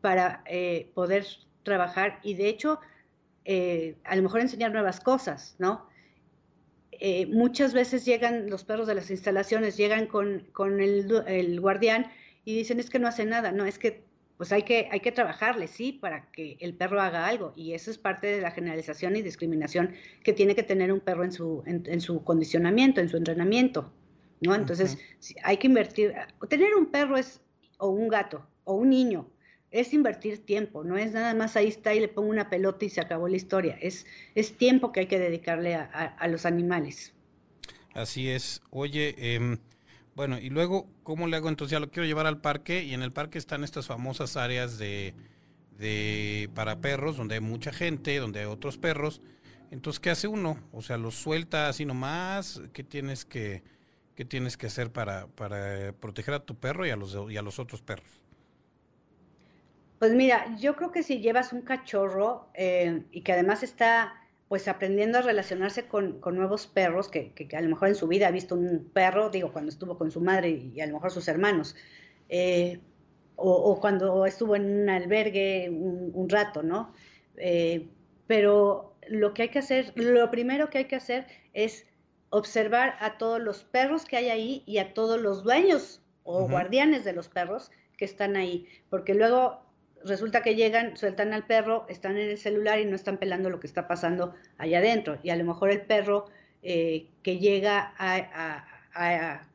[0.00, 1.26] para eh, poder
[1.64, 2.80] trabajar y de hecho
[3.44, 5.88] eh, a lo mejor enseñar nuevas cosas, ¿no?
[6.92, 12.10] Eh, muchas veces llegan los perros de las instalaciones, llegan con, con el, el, guardián
[12.44, 14.02] y dicen es que no hace nada, no, es que
[14.36, 17.52] pues hay que, hay que trabajarle, sí, para que el perro haga algo.
[17.56, 21.24] Y eso es parte de la generalización y discriminación que tiene que tener un perro
[21.24, 23.92] en su, en su condicionamiento, en su entrenamiento.
[24.40, 24.54] ¿no?
[24.54, 24.98] Entonces,
[25.42, 26.14] hay que invertir,
[26.48, 27.40] tener un perro es,
[27.78, 29.28] o un gato, o un niño,
[29.70, 32.90] es invertir tiempo, no es nada más ahí está y le pongo una pelota y
[32.90, 37.12] se acabó la historia, es, es tiempo que hay que dedicarle a, los animales.
[37.94, 38.62] Así es.
[38.70, 39.58] Oye, em,
[40.14, 41.48] bueno, y luego, ¿cómo le hago?
[41.48, 44.78] Entonces ya lo quiero llevar al parque y en el parque están estas famosas áreas
[44.78, 45.14] de,
[45.76, 49.20] de para perros, donde hay mucha gente, donde hay otros perros.
[49.70, 50.58] Entonces, ¿qué hace uno?
[50.72, 53.62] O sea, los suelta así nomás, ¿qué tienes que
[54.18, 57.42] ¿Qué tienes que hacer para, para proteger a tu perro y a, los, y a
[57.42, 58.20] los otros perros?
[59.98, 64.14] Pues mira, yo creo que si llevas un cachorro eh, y que además está
[64.48, 68.08] pues aprendiendo a relacionarse con, con nuevos perros, que, que, a lo mejor en su
[68.08, 71.10] vida ha visto un perro, digo, cuando estuvo con su madre y, a lo mejor
[71.10, 71.76] sus hermanos,
[72.30, 72.80] eh,
[73.36, 76.92] o, cuando estuvo en un albergue un, rato, ¿no?
[77.36, 77.88] Eh,
[78.26, 81.86] pero lo que hay que hacer, lo primero que hay que hacer es
[82.30, 87.04] observar a todos los perros que hay ahí y a todos los dueños o guardianes
[87.04, 89.67] de los perros que están ahí, porque luego
[90.04, 93.60] resulta que llegan, sueltan al perro, están en el celular y no están pelando lo
[93.60, 95.18] que está pasando allá adentro.
[95.22, 96.26] Y a lo mejor el perro
[96.62, 99.46] eh, que llega a,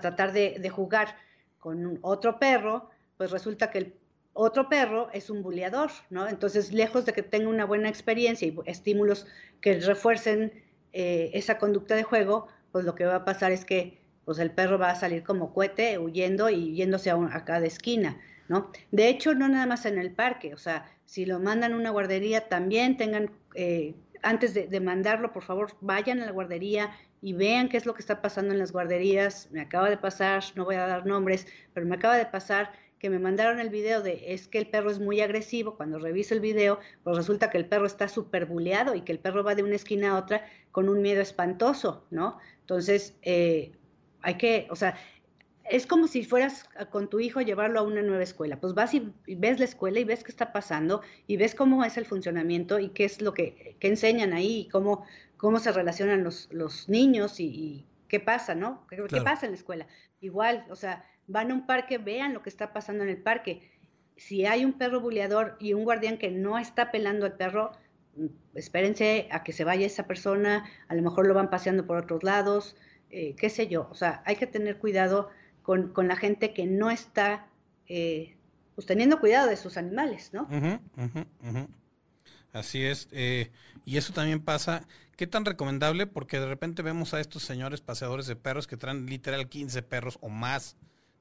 [0.00, 1.16] tratar de, jugar
[1.58, 3.94] con otro perro, pues resulta que el
[4.32, 6.28] otro perro es un buleador, ¿no?
[6.28, 9.26] Entonces, lejos de que tenga una buena experiencia y estímulos
[9.60, 10.52] que refuercen
[10.92, 14.52] eh, esa conducta de juego, pues lo que va a pasar es que pues el
[14.52, 18.68] perro va a salir como cohete huyendo y yéndose a, cada esquina, ¿no?
[18.90, 21.90] De hecho, no nada más en el parque, o sea, si lo mandan a una
[21.90, 26.90] guardería, también tengan, eh, antes de, mandarlo, por favor, vayan a la guardería
[27.22, 29.48] y vean qué es lo que está pasando en las guarderías.
[29.52, 33.08] Me acaba de pasar, no voy a dar nombres, pero me acaba de pasar que
[33.08, 36.40] me mandaron el video de es que el perro es muy agresivo, cuando reviso el
[36.40, 39.62] video, pues resulta que el perro está súper buleado y que el perro va de
[39.62, 42.38] una esquina a otra con un miedo espantoso, ¿no?
[42.62, 43.72] Entonces, eh,
[44.22, 44.96] hay que, o sea,
[45.70, 48.60] es como si fueras con tu hijo a llevarlo a una nueva escuela.
[48.60, 51.96] Pues vas y, ves la escuela y ves qué está pasando y ves cómo es
[51.96, 55.04] el funcionamiento y qué es lo que, enseñan ahí y cómo,
[55.36, 58.84] cómo se relacionan los, los niños y, qué pasa, ¿no?
[58.88, 59.86] ¿Qué, ¿Qué, pasa en la escuela?
[60.20, 63.70] Igual, o sea, van a un parque, vean lo que está pasando en el parque.
[64.16, 67.70] Si hay un perro buleador y un guardián que no está pelando al perro,
[68.16, 71.98] mm, espérense a que se vaya esa persona, a lo mejor lo van paseando por
[71.98, 72.76] otros lados,
[73.10, 73.88] eh, qué sé yo.
[73.90, 75.30] O sea, hay que tener cuidado
[75.62, 77.46] con, la gente que no está
[77.88, 78.36] eh,
[78.74, 80.48] pues teniendo cuidado de sus animales, ¿no?
[82.52, 83.08] Así es.
[83.12, 83.50] Eh,
[83.84, 84.86] y eso también pasa.
[85.16, 86.06] ¿Qué tan recomendable?
[86.06, 90.18] Porque de repente vemos a estos señores paseadores de perros que traen literal 15 perros
[90.20, 90.76] o más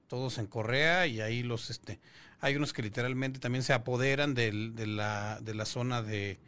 [0.07, 1.99] todos en Correa y ahí los, este,
[2.39, 6.39] hay unos que literalmente también se apoderan de, la, de la zona de,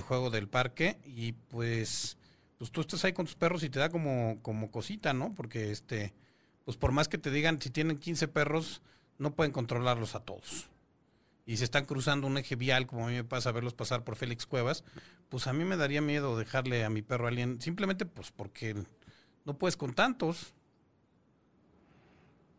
[0.00, 2.18] juego del parque y pues,
[2.58, 5.32] pues tú estás ahí con tus perros y te da como, como cosita, ¿no?
[5.34, 6.12] Porque este,
[6.66, 8.82] pues por más que te digan si tienen 15 perros,
[9.16, 10.68] no pueden controlarlos a todos.
[11.46, 14.16] Y si están cruzando un eje vial, como a mí me pasa verlos pasar por
[14.16, 14.84] Félix Cuevas,
[15.30, 18.74] pues a mí me daría miedo dejarle a mi perro a alguien, simplemente pues porque
[19.46, 20.52] no puedes con tantos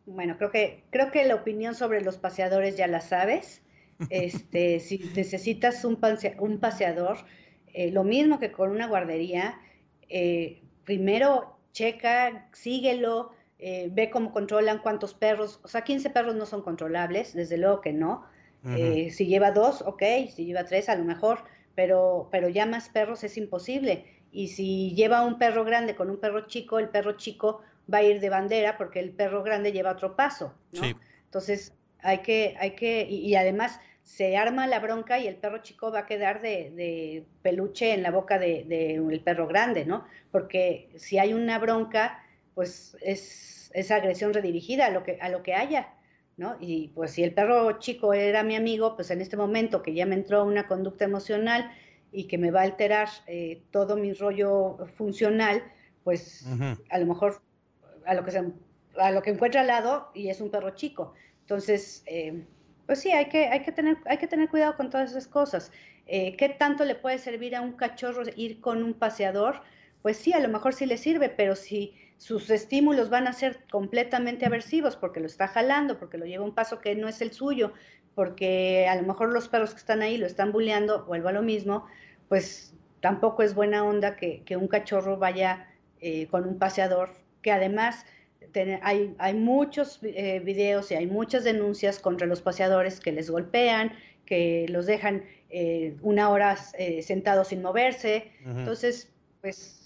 [0.08, 3.62] bueno, creo que, creo que la opinión sobre los paseadores ya la sabes.
[4.10, 5.98] Este, si necesitas un,
[6.38, 7.18] un paseador,
[7.74, 9.60] eh, lo mismo que con una guardería,
[10.08, 16.46] eh, primero checa, síguelo, eh, ve cómo controlan cuántos perros, o sea, 15 perros no
[16.46, 18.24] son controlables, desde luego que no.
[18.64, 20.02] si lleva dos, ok,
[20.34, 21.44] si lleva tres, a lo mejor,
[21.74, 24.04] pero, pero ya más perros es imposible.
[24.30, 28.02] Y si lleva un perro grande con un perro chico, el perro chico va a
[28.02, 30.82] ir de bandera porque el perro grande lleva otro paso, ¿no?
[31.24, 35.90] Entonces, hay que, hay que, y, además, se arma la bronca y el perro chico
[35.90, 40.04] va a quedar de, peluche en la boca del de, perro grande, ¿no?
[40.30, 42.22] Porque si hay una bronca,
[42.58, 45.94] pues es, es agresión redirigida a lo que, a lo que haya.
[46.36, 46.56] ¿No?
[46.58, 50.06] Y pues si el perro chico era mi amigo, pues en este momento que ya
[50.06, 51.70] me entró una conducta emocional
[52.10, 55.62] y que me va a alterar eh, todo mi rollo funcional,
[56.02, 56.46] pues
[56.90, 57.42] a lo mejor
[58.06, 58.42] a lo que se,
[58.96, 61.14] a lo que encuentra al lado y es un perro chico.
[61.42, 62.44] Entonces, eh,
[62.86, 65.70] pues sí, hay que, hay, que tener, hay que tener cuidado con todas esas cosas.
[66.06, 69.62] Eh, ¿Qué tanto le puede servir a un cachorro ir con un paseador?
[70.02, 73.60] Pues sí, a lo mejor sí le sirve, pero si sus estímulos van a ser
[73.70, 77.32] completamente aversivos porque lo está jalando, porque lo lleva un paso que no es el
[77.32, 77.72] suyo,
[78.14, 81.42] porque a lo mejor los perros que están ahí lo están bulleando, vuelvo a lo
[81.42, 81.86] mismo,
[82.28, 85.68] pues tampoco es buena onda que, un cachorro vaya
[86.00, 88.04] eh, con un paseador, que además
[88.82, 93.92] hay, hay, muchos eh, videos y hay muchas denuncias contra los paseadores que les golpean,
[94.24, 98.30] que los dejan eh, una hora eh, sentados sin moverse.
[98.44, 99.77] Entonces, pues,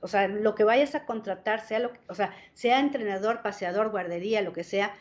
[0.00, 3.90] o sea, lo que vayas a contratar, sea lo que, o sea, sea entrenador, paseador,
[3.90, 4.94] guardería, lo que sea,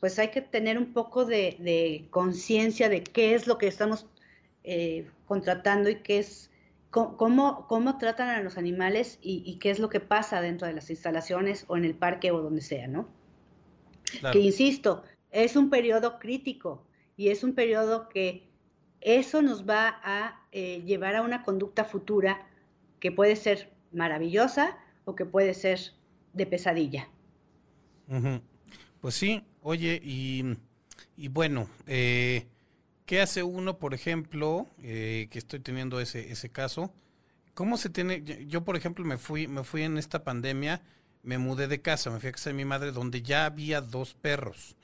[0.00, 4.06] pues hay que tener un poco de, de conciencia de qué es lo que estamos
[5.26, 6.50] contratando y qué es
[6.90, 10.90] cómo, cómo tratan a los animales y, qué es lo que pasa dentro de las
[10.90, 13.08] instalaciones o en el parque o donde sea, ¿no?
[14.32, 16.84] Que insisto, es un periodo crítico
[17.16, 18.48] y es un periodo que
[19.00, 22.46] eso nos va a eh, llevar a una conducta futura
[22.98, 25.80] que puede ser maravillosa o que puede ser
[26.32, 27.08] de pesadilla.
[29.00, 30.56] Pues sí, oye, y,
[31.16, 32.46] y bueno, eh,
[33.10, 36.94] ¿Qué hace uno, por ejemplo, eh, que estoy teniendo ese, ese caso?
[37.54, 38.22] ¿Cómo se tiene?
[38.46, 40.80] Yo, por ejemplo, me fui, me fui en esta pandemia,
[41.24, 44.14] me mudé de casa, me fui a casa de mi madre, donde ya había dos
[44.14, 44.76] perros,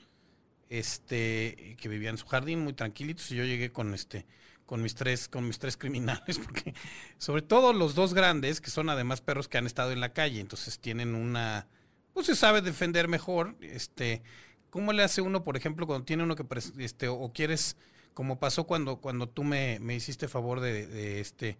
[0.67, 4.25] este, que vivían en su jardín muy tranquilitos, y yo llegué con este,
[4.67, 6.75] con mis tres, con mis tres criminales, porque
[7.17, 10.39] sobre todo los dos grandes, que son además perros que han estado en la calle,
[10.39, 11.65] entonces tienen una,
[12.13, 14.21] pues se sabe defender mejor, este,
[14.69, 16.45] ¿cómo le hace uno, por ejemplo, cuando tiene uno que,
[16.77, 17.75] este, o quieres
[18.17, 21.59] como pasó cuando, cuando tú me, hiciste favor de, este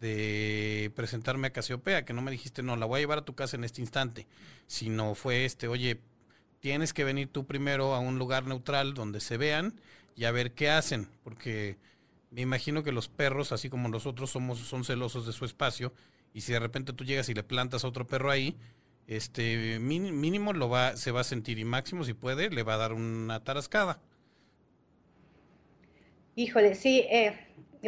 [0.00, 3.34] de presentarme a Casiopea, que no me dijiste, no, la voy a llevar a tu
[3.34, 4.26] casa en este instante,
[4.66, 6.00] sino fue este, oye,
[6.60, 9.78] tienes que venir tú primero a un lugar neutral donde se vean
[10.16, 11.76] y a ver qué hacen, porque
[12.30, 15.92] me imagino que los perros, así como nosotros, somos, son celosos de su espacio,
[16.32, 18.56] y si de repente tú llegas y le plantas a otro perro ahí,
[19.06, 22.78] este mínimo lo va, se va a sentir y máximo si puede, le va a
[22.78, 24.00] dar una tarascada.
[26.36, 27.36] Híjole, sí, eh,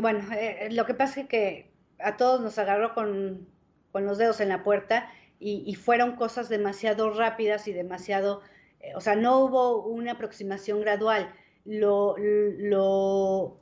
[0.00, 3.46] bueno, eh, lo que pasa es que a todos nos agarró con,
[3.94, 8.42] los dedos en la puerta y, fueron cosas demasiado rápidas y demasiado,
[8.81, 11.35] eh, o sea, no hubo una aproximación gradual.
[11.64, 13.62] Lo, lo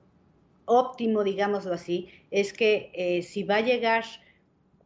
[0.71, 4.05] óptimo, digámoslo así, es que si va a llegar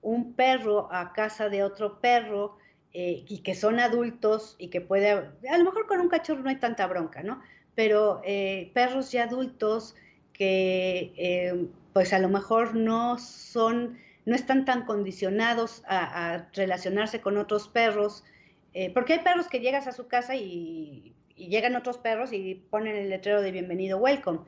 [0.03, 2.57] un perro a casa de otro perro
[2.93, 6.57] y que son adultos y que puede, a lo mejor con un cachorro no hay
[6.57, 7.41] tanta bronca, ¿no?
[7.75, 9.95] pero eh, perros ya adultos
[10.33, 17.37] que eh, pues a lo mejor no son, no están tan condicionados a, relacionarse con
[17.37, 18.25] otros perros,
[18.73, 22.95] eh, porque hay perros que llegas a su casa y, llegan otros perros y ponen
[22.95, 24.41] el letrero de bienvenido, welcome,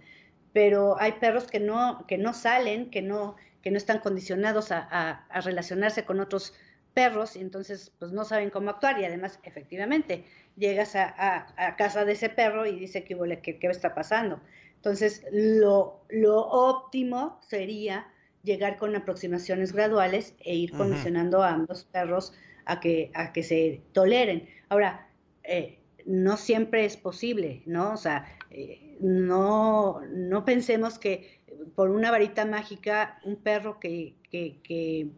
[0.56, 5.26] pero hay perros que no, que no salen, que no, que no están condicionados a,
[5.28, 6.54] a relacionarse con otros
[6.94, 10.24] perros y entonces pues no saben cómo actuar y además efectivamente
[10.56, 14.40] llegas a, casa de ese perro y dice que qué, qué está pasando.
[14.76, 18.06] Entonces, lo, óptimo sería
[18.42, 22.32] llegar con aproximaciones graduales e ir condicionando a ambos perros
[22.64, 24.48] a que, a que se toleren.
[24.70, 25.06] Ahora,
[25.44, 27.92] eh, no siempre es posible, ¿no?
[27.92, 31.42] O sea, eh, no, no pensemos que
[31.74, 35.10] por una varita mágica un perro que, que, que,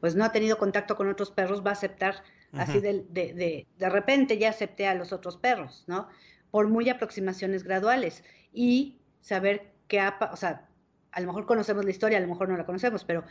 [0.00, 3.88] pues no ha tenido contacto con otros perros va a aceptar Así de, de, de,
[3.88, 6.08] repente ya acepté a los otros perros, ¿no?
[6.50, 10.68] Por muy aproximaciones graduales y saber qué ha, o sea,
[11.12, 13.22] a lo mejor conocemos la historia, a lo mejor no la conocemos, pero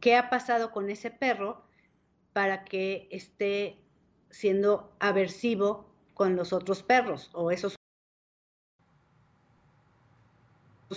[0.00, 1.66] qué ha pasado con ese perro
[2.32, 3.78] para que esté
[4.30, 7.76] siendo aversivo con los otros perros o esos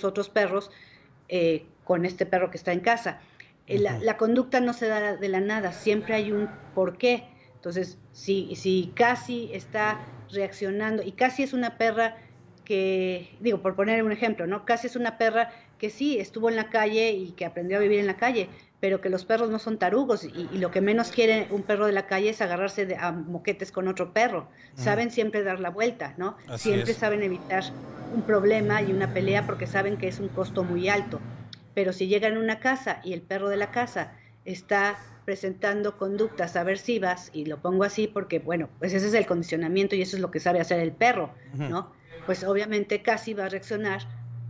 [0.01, 0.71] otros perros
[1.27, 3.19] eh, con este perro que está en casa.
[3.67, 7.27] La, la, conducta no se da de la nada, siempre hay un porqué.
[7.55, 9.99] Entonces, si, si casi está
[10.31, 12.15] reaccionando, y casi es una perra
[12.63, 14.63] que, digo, por poner un ejemplo, ¿no?
[14.63, 17.99] Casi es una perra que sí estuvo en la calle y que aprendió a vivir
[17.99, 18.49] en la calle,
[18.79, 21.93] pero que los perros no son tarugos y, lo que menos quiere un perro de
[21.93, 24.47] la calle es agarrarse de, a moquetes con otro perro.
[24.75, 26.37] Saben siempre dar la vuelta, ¿no?
[26.57, 27.63] siempre saben evitar
[28.13, 31.19] un problema y una pelea porque saben que es un costo muy alto.
[31.73, 34.13] Pero si llegan a una casa y el perro de la casa
[34.45, 39.95] está presentando conductas aversivas, y lo pongo así porque, bueno, pues ese es el condicionamiento
[39.95, 41.93] y eso es lo que sabe hacer el perro, ¿no?
[42.25, 44.01] Pues obviamente casi va a reaccionar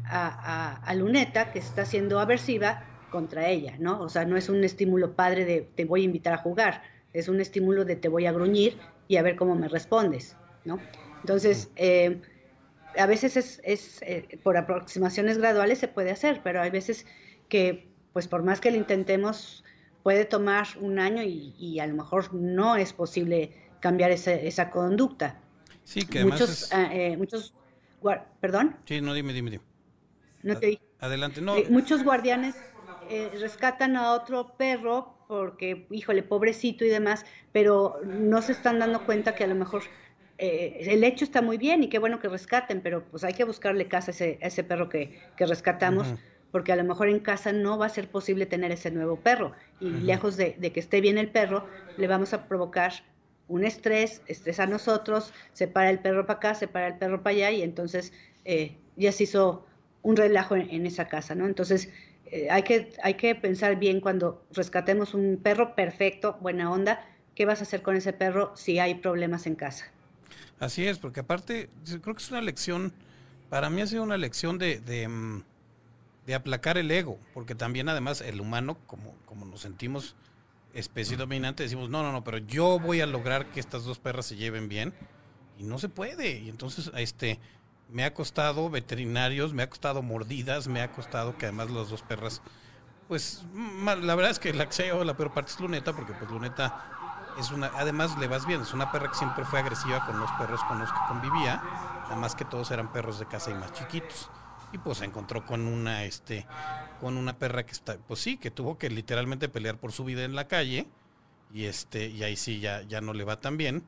[0.09, 4.01] a, a, a Luneta, que está siendo aversiva, contra ella, ¿no?
[4.01, 6.83] O sea, no es un estímulo padre de te voy a invitar a jugar,
[7.13, 10.79] es un estímulo de te voy a gruñir y a ver cómo me respondes, ¿no?
[11.21, 12.21] Entonces, eh,
[12.97, 17.05] a veces es, es eh, por aproximaciones graduales se puede hacer, pero hay veces
[17.49, 19.63] que, pues por más que lo intentemos,
[20.03, 25.39] puede tomar un año y, a lo mejor no es posible cambiar esa conducta.
[25.83, 27.53] Sí, que muchos, además eh, muchos,
[28.39, 28.77] perdón.
[28.85, 29.68] Sí, no dime, dime, dime.
[30.43, 31.55] No te Adelante, no.
[31.69, 32.55] muchos guardianes
[33.09, 39.05] eh, rescatan a otro perro porque, híjole, pobrecito y demás, pero no se están dando
[39.05, 39.83] cuenta que a lo mejor
[40.37, 43.43] eh, el hecho está muy bien y qué bueno que rescaten, pero pues hay que
[43.43, 46.07] buscarle casa a ese, ese perro que, que rescatamos.
[46.51, 49.51] porque a lo mejor en casa no va a ser posible tener ese nuevo perro
[49.79, 52.91] y lejos de, que esté bien el perro, le vamos a provocar
[53.47, 57.21] un estrés, estrés a nosotros, se para el perro para acá, se para el perro
[57.21, 58.13] para allá y entonces
[58.45, 59.68] eh, ya se hizo
[60.01, 61.45] un relajo en, esa casa, ¿no?
[61.45, 61.89] Entonces,
[62.25, 67.45] eh, hay, que, hay que pensar bien cuando rescatemos un perro perfecto, buena onda, ¿qué
[67.45, 69.85] vas a hacer con ese perro si hay problemas en casa?
[70.59, 71.69] Así es, porque aparte,
[72.01, 72.93] creo que es una lección,
[73.49, 75.43] para mí ha sido una lección de, de, mm,
[76.35, 80.15] aplacar el ego, porque también además el humano, como, como nos sentimos
[80.73, 84.27] especie dominante, decimos, no, no, no, pero yo voy a lograr que estas dos perras
[84.27, 84.93] se lleven bien,
[85.57, 87.39] y no se puede, y entonces, este,
[87.91, 92.01] me ha costado veterinarios, me ha costado mordidas, me ha costado que además las dos
[92.03, 92.41] perras,
[93.07, 93.43] pues
[93.83, 96.85] la verdad es que la que la peor parte es Luneta, porque pues Luneta
[97.39, 100.31] es una, además le vas bien, es una perra que siempre fue agresiva con los
[100.33, 101.61] perros con los que convivía,
[102.05, 104.29] además que todos eran perros de casa y más chiquitos.
[104.71, 106.45] Y pues se encontró con una, este,
[106.99, 110.23] con una perra que está, pues sí, que tuvo que literalmente pelear por su vida
[110.23, 110.87] en la calle,
[111.51, 113.83] y este, y ahí sí ya, ya no le va tan bien.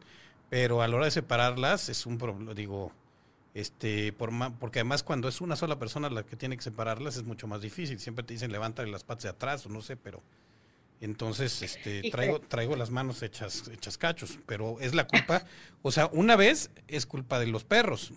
[0.50, 2.92] Pero a la hora de separarlas es un problema, digo,
[3.54, 7.24] este, por porque además cuando es una sola persona la que tiene que separarlas es
[7.24, 8.00] mucho más difícil.
[8.00, 10.22] Siempre te dicen levántale las patas de atrás o no sé, pero
[11.02, 15.44] entonces este, traigo, traigo las manos hechas, hechas cachos, pero es la culpa,
[15.82, 18.14] o sea, una vez es culpa de los perros,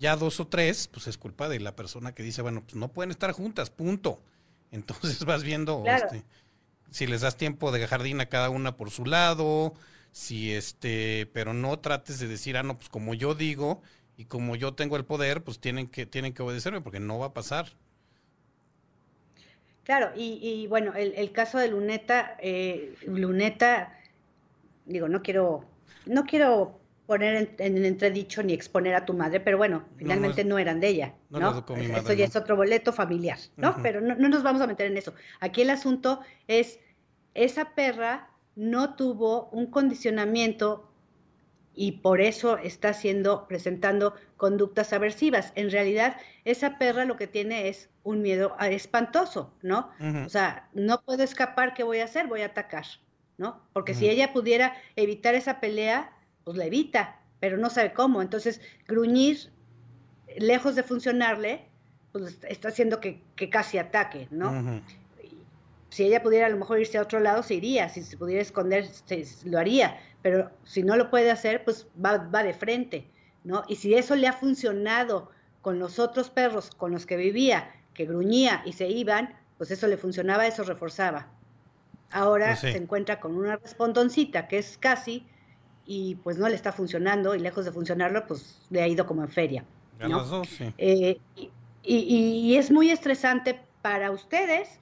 [0.00, 2.88] ya dos o tres, pues es culpa de la persona que dice, bueno, pues no
[2.88, 4.20] pueden estar juntas, punto.
[4.72, 6.24] Entonces vas viendo este,
[6.90, 9.72] si les das tiempo de jardín a cada una por su lado,
[10.10, 13.80] si este, pero no trates de decir, ah, no, pues como yo digo,
[14.16, 17.26] y como yo tengo el poder, pues tienen que, tienen que obedecerme porque no va
[17.26, 17.66] a pasar.
[19.84, 23.98] Claro, y, bueno, el, caso de Luneta, eh, Luneta,
[24.86, 25.62] digo, no quiero,
[26.06, 30.58] no quiero poner en, el entredicho ni exponer a tu madre, pero bueno, finalmente no,
[30.58, 31.62] eran de ella, ¿no?
[31.76, 33.76] eso ya es otro boleto familiar, ¿no?
[33.82, 35.12] Pero no, no nos vamos a meter en eso.
[35.40, 36.80] Aquí el asunto es,
[37.34, 40.90] esa perra no tuvo un condicionamiento
[41.74, 45.52] y por eso está haciendo, presentando conductas aversivas.
[45.56, 49.90] En realidad, esa perra lo que tiene es un miedo espantoso, ¿no?
[50.24, 52.26] O sea, no puedo escapar, ¿qué voy a hacer?
[52.28, 52.84] Voy a atacar,
[53.38, 53.60] ¿no?
[53.72, 56.12] Porque si ella pudiera evitar esa pelea,
[56.44, 58.22] pues la evita, pero no sabe cómo.
[58.22, 59.50] Entonces, gruñir,
[60.38, 61.66] lejos de funcionarle,
[62.12, 63.20] pues está haciendo que,
[63.50, 64.82] casi ataque, ¿no?
[65.94, 67.88] Si ella pudiera a lo mejor irse a otro lado, se iría.
[67.88, 72.18] Si se pudiera esconder, se, lo haría pero si no lo puede hacer, pues va,
[72.18, 73.06] de frente,
[73.44, 73.62] ¿no?
[73.68, 75.30] Y si eso le ha funcionado
[75.60, 79.86] con los otros perros con los que vivía, que gruñía y se iban, pues eso
[79.86, 81.26] le funcionaba, eso reforzaba.
[82.10, 85.26] Ahora pues se encuentra con una respondoncita que es casi
[85.84, 89.22] y pues no le está funcionando y lejos de funcionarlo, pues le ha ido como
[89.22, 89.62] en feria.
[90.78, 91.20] Eh,
[91.82, 94.80] y, es muy estresante para ustedes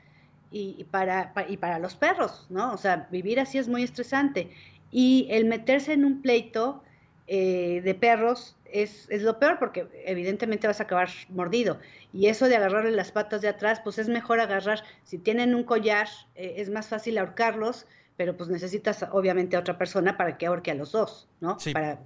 [0.53, 2.73] y, para, y para los perros, ¿no?
[2.73, 4.51] O sea, vivir así es muy estresante
[4.91, 6.83] y el meterse en un pleito
[7.27, 11.79] eh, de perros es, es, lo peor porque evidentemente vas a acabar mordido.
[12.13, 15.65] Y eso de agarrarle las patas de atrás, pues es mejor agarrar, si tienen un
[15.65, 17.87] collar, eh, es más fácil ahorcarlos,
[18.17, 21.57] pero pues necesitas obviamente a otra persona para que ahorque a los dos, ¿no?
[21.73, 22.01] Para,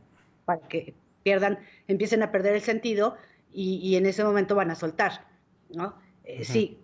[0.45, 0.95] para que
[1.25, 3.17] pierdan, empiecen a perder el sentido
[3.53, 5.25] y, en ese momento van a soltar,
[5.71, 5.97] ¿no?
[6.25, 6.79] Eh, sí,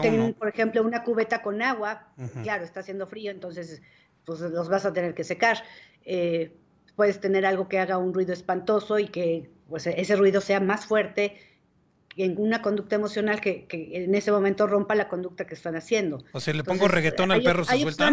[0.00, 2.08] ten, por ejemplo, una cubeta con agua,
[2.42, 3.82] claro, está haciendo frío, entonces
[4.24, 5.58] pues los vas a tener que secar.
[6.04, 6.52] Eh,
[6.96, 10.86] puedes tener algo que haga un ruido espantoso y que pues, ese ruido sea más
[10.86, 11.36] fuerte
[12.16, 16.22] en una conducta emocional que, en ese momento rompa la conducta que están haciendo.
[16.32, 18.12] O sea, le pongo reggaetón al perro, ¿se suelta?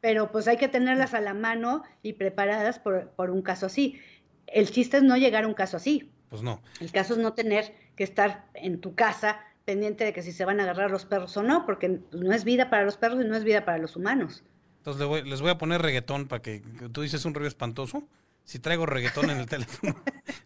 [0.00, 4.00] pero pues hay que tenerlas a la mano y preparadas por, por un caso así.
[4.46, 6.12] El chiste es no llegar a un caso así.
[6.28, 6.62] Pues no.
[6.80, 10.46] El caso es no tener que estar en tu casa pendiente de que si se
[10.46, 13.28] van a agarrar los perros o no, porque no es vida para los perros y
[13.28, 14.44] no es vida para los humanos.
[14.78, 16.62] Entonces les voy, a poner reggaetón para que
[16.92, 18.08] tú dices un ruido espantoso.
[18.44, 19.96] Si traigo reggaetón en el teléfono,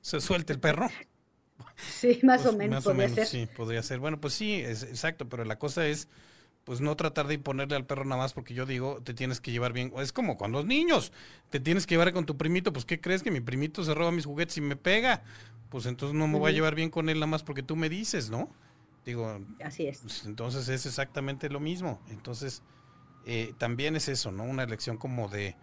[0.01, 0.89] ¿se suelte el perro?
[1.77, 2.83] Sí, más pues, o menos.
[2.83, 3.27] podría ser.
[3.27, 3.99] Sí, podría ser.
[3.99, 6.09] Bueno, pues sí, es, exacto, pero la cosa es
[6.65, 9.53] pues no tratar de imponerle al perro nada más porque yo digo, te tienes que
[9.53, 9.93] llevar bien.
[9.99, 11.13] Es como con los niños,
[11.51, 13.23] te tienes que llevar con tu primito, pues ¿qué crees?
[13.23, 15.23] Que mi primito se roba mis juguetes y me pega.
[15.69, 17.91] Pues entonces no me voy a llevar bien con él nada más porque tú me
[17.91, 18.51] dices, ¿no?
[19.05, 20.01] Digo, así es.
[20.01, 22.01] Pues, entonces es exactamente lo mismo.
[22.09, 22.63] Entonces,
[23.25, 24.45] eh, también es eso, ¿no?
[24.45, 25.57] Una elección como de, eh,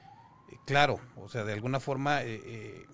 [0.66, 2.86] claro, o sea, de alguna forma eh,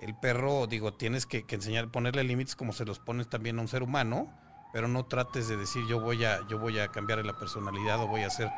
[0.00, 3.68] el perro, digo, tienes que, enseñar, ponerle límites como se los pones también a un
[3.68, 4.32] ser humano,
[4.72, 8.06] pero no trates de decir yo voy a, yo voy a cambiar la personalidad o
[8.06, 8.50] voy a hacer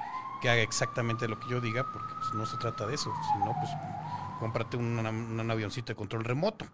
[0.43, 3.55] que haga exactamente lo que yo diga, porque pues, no se trata de eso, sino
[3.61, 3.71] pues
[4.39, 6.67] cómprate un, un avioncito de control remoto.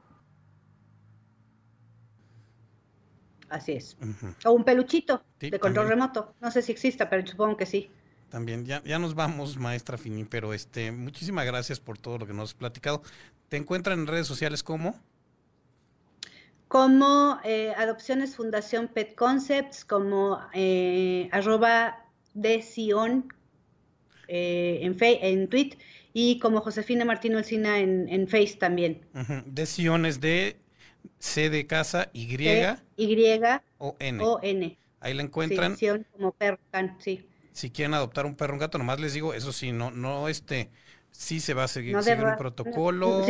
[3.49, 3.97] Así es.
[4.45, 6.35] O un peluchito de control remoto.
[6.41, 7.91] No sé si exista, pero supongo que sí.
[8.29, 12.33] También, ya, ya nos vamos, maestra Fini, pero este, muchísimas gracias por todo lo que
[12.33, 13.03] nos has platicado.
[13.49, 15.01] ¿Te encuentran en redes sociales como?
[16.67, 23.33] Como eh, Adopciones Fundación Pet Concepts, como eh, arroba de Sion
[24.27, 25.79] eh, en, en Twitter
[26.13, 29.03] y como Josefina Martino Elcina en, en Face también.
[29.47, 30.57] De Sion es de
[31.19, 32.27] C de casa Y.
[32.97, 33.41] y
[33.79, 34.25] o N.
[34.25, 34.79] O N.
[35.01, 35.77] Ahí la encuentran.
[35.77, 36.59] Sí, como perro,
[36.99, 37.27] sí
[37.57, 40.71] si quieren adoptar un perro un gato, nomás les digo, eso sí, no, no este,
[41.11, 43.25] sí se va a seguir, un protocolo.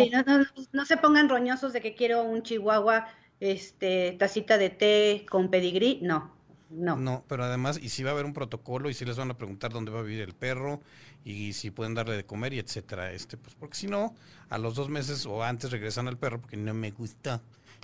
[0.72, 3.06] No, se pongan roñosos de que quiero un chihuahua,
[3.38, 6.34] este, tacita de té con pedigrí, no.
[6.70, 6.96] No.
[6.96, 9.38] No, pero además, y si va a haber un protocolo, y si les van a
[9.38, 10.80] preguntar dónde va a vivir el perro,
[11.24, 13.12] y si pueden darle de comer, y etcétera.
[13.12, 14.16] Este, pues porque si no,
[14.48, 17.40] a los dos meses o antes regresan al perro porque no me gusta.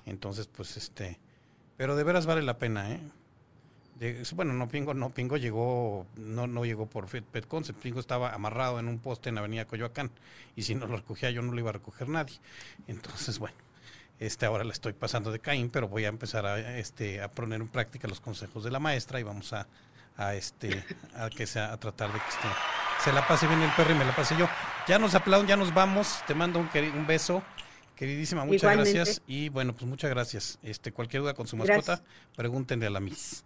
[0.06, 1.18] Entonces, pues este,
[1.76, 3.00] pero de veras vale la pena, ¿eh?
[4.34, 8.80] bueno, no Pingo, no Pingo llegó, no, no llegó por Pet Concept, Pingo estaba amarrado
[8.80, 10.10] en un poste en Avenida Coyoacán
[10.56, 12.34] y si no lo recogía yo no lo iba a recoger nadie.
[12.88, 13.56] Entonces, bueno,
[14.18, 17.60] este ahora le estoy pasando de Caín, pero voy a empezar a este a poner
[17.60, 19.66] en práctica los consejos de la maestra y vamos a,
[20.34, 20.84] este
[21.14, 22.48] a que sea a tratar de que este,
[23.04, 24.48] se la pase bien el perro y me la pase yo.
[24.88, 26.22] Ya nos aplauden, ya nos vamos.
[26.26, 27.42] Te mando un, un beso.
[28.02, 29.22] Queridísima, muchas gracias.
[29.28, 30.58] Y bueno, pues muchas gracias.
[30.64, 32.02] Este, cualquier duda con su mascota,
[32.34, 33.44] pregúntenle a la Miss.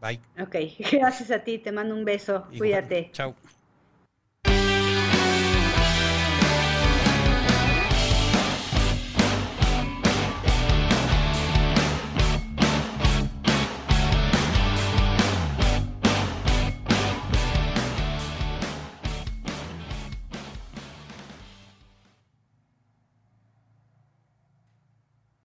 [0.00, 0.20] Bye.
[0.40, 0.56] Ok,
[0.90, 3.10] gracias a ti, te mando un beso, cuídate.
[3.12, 3.36] Chao.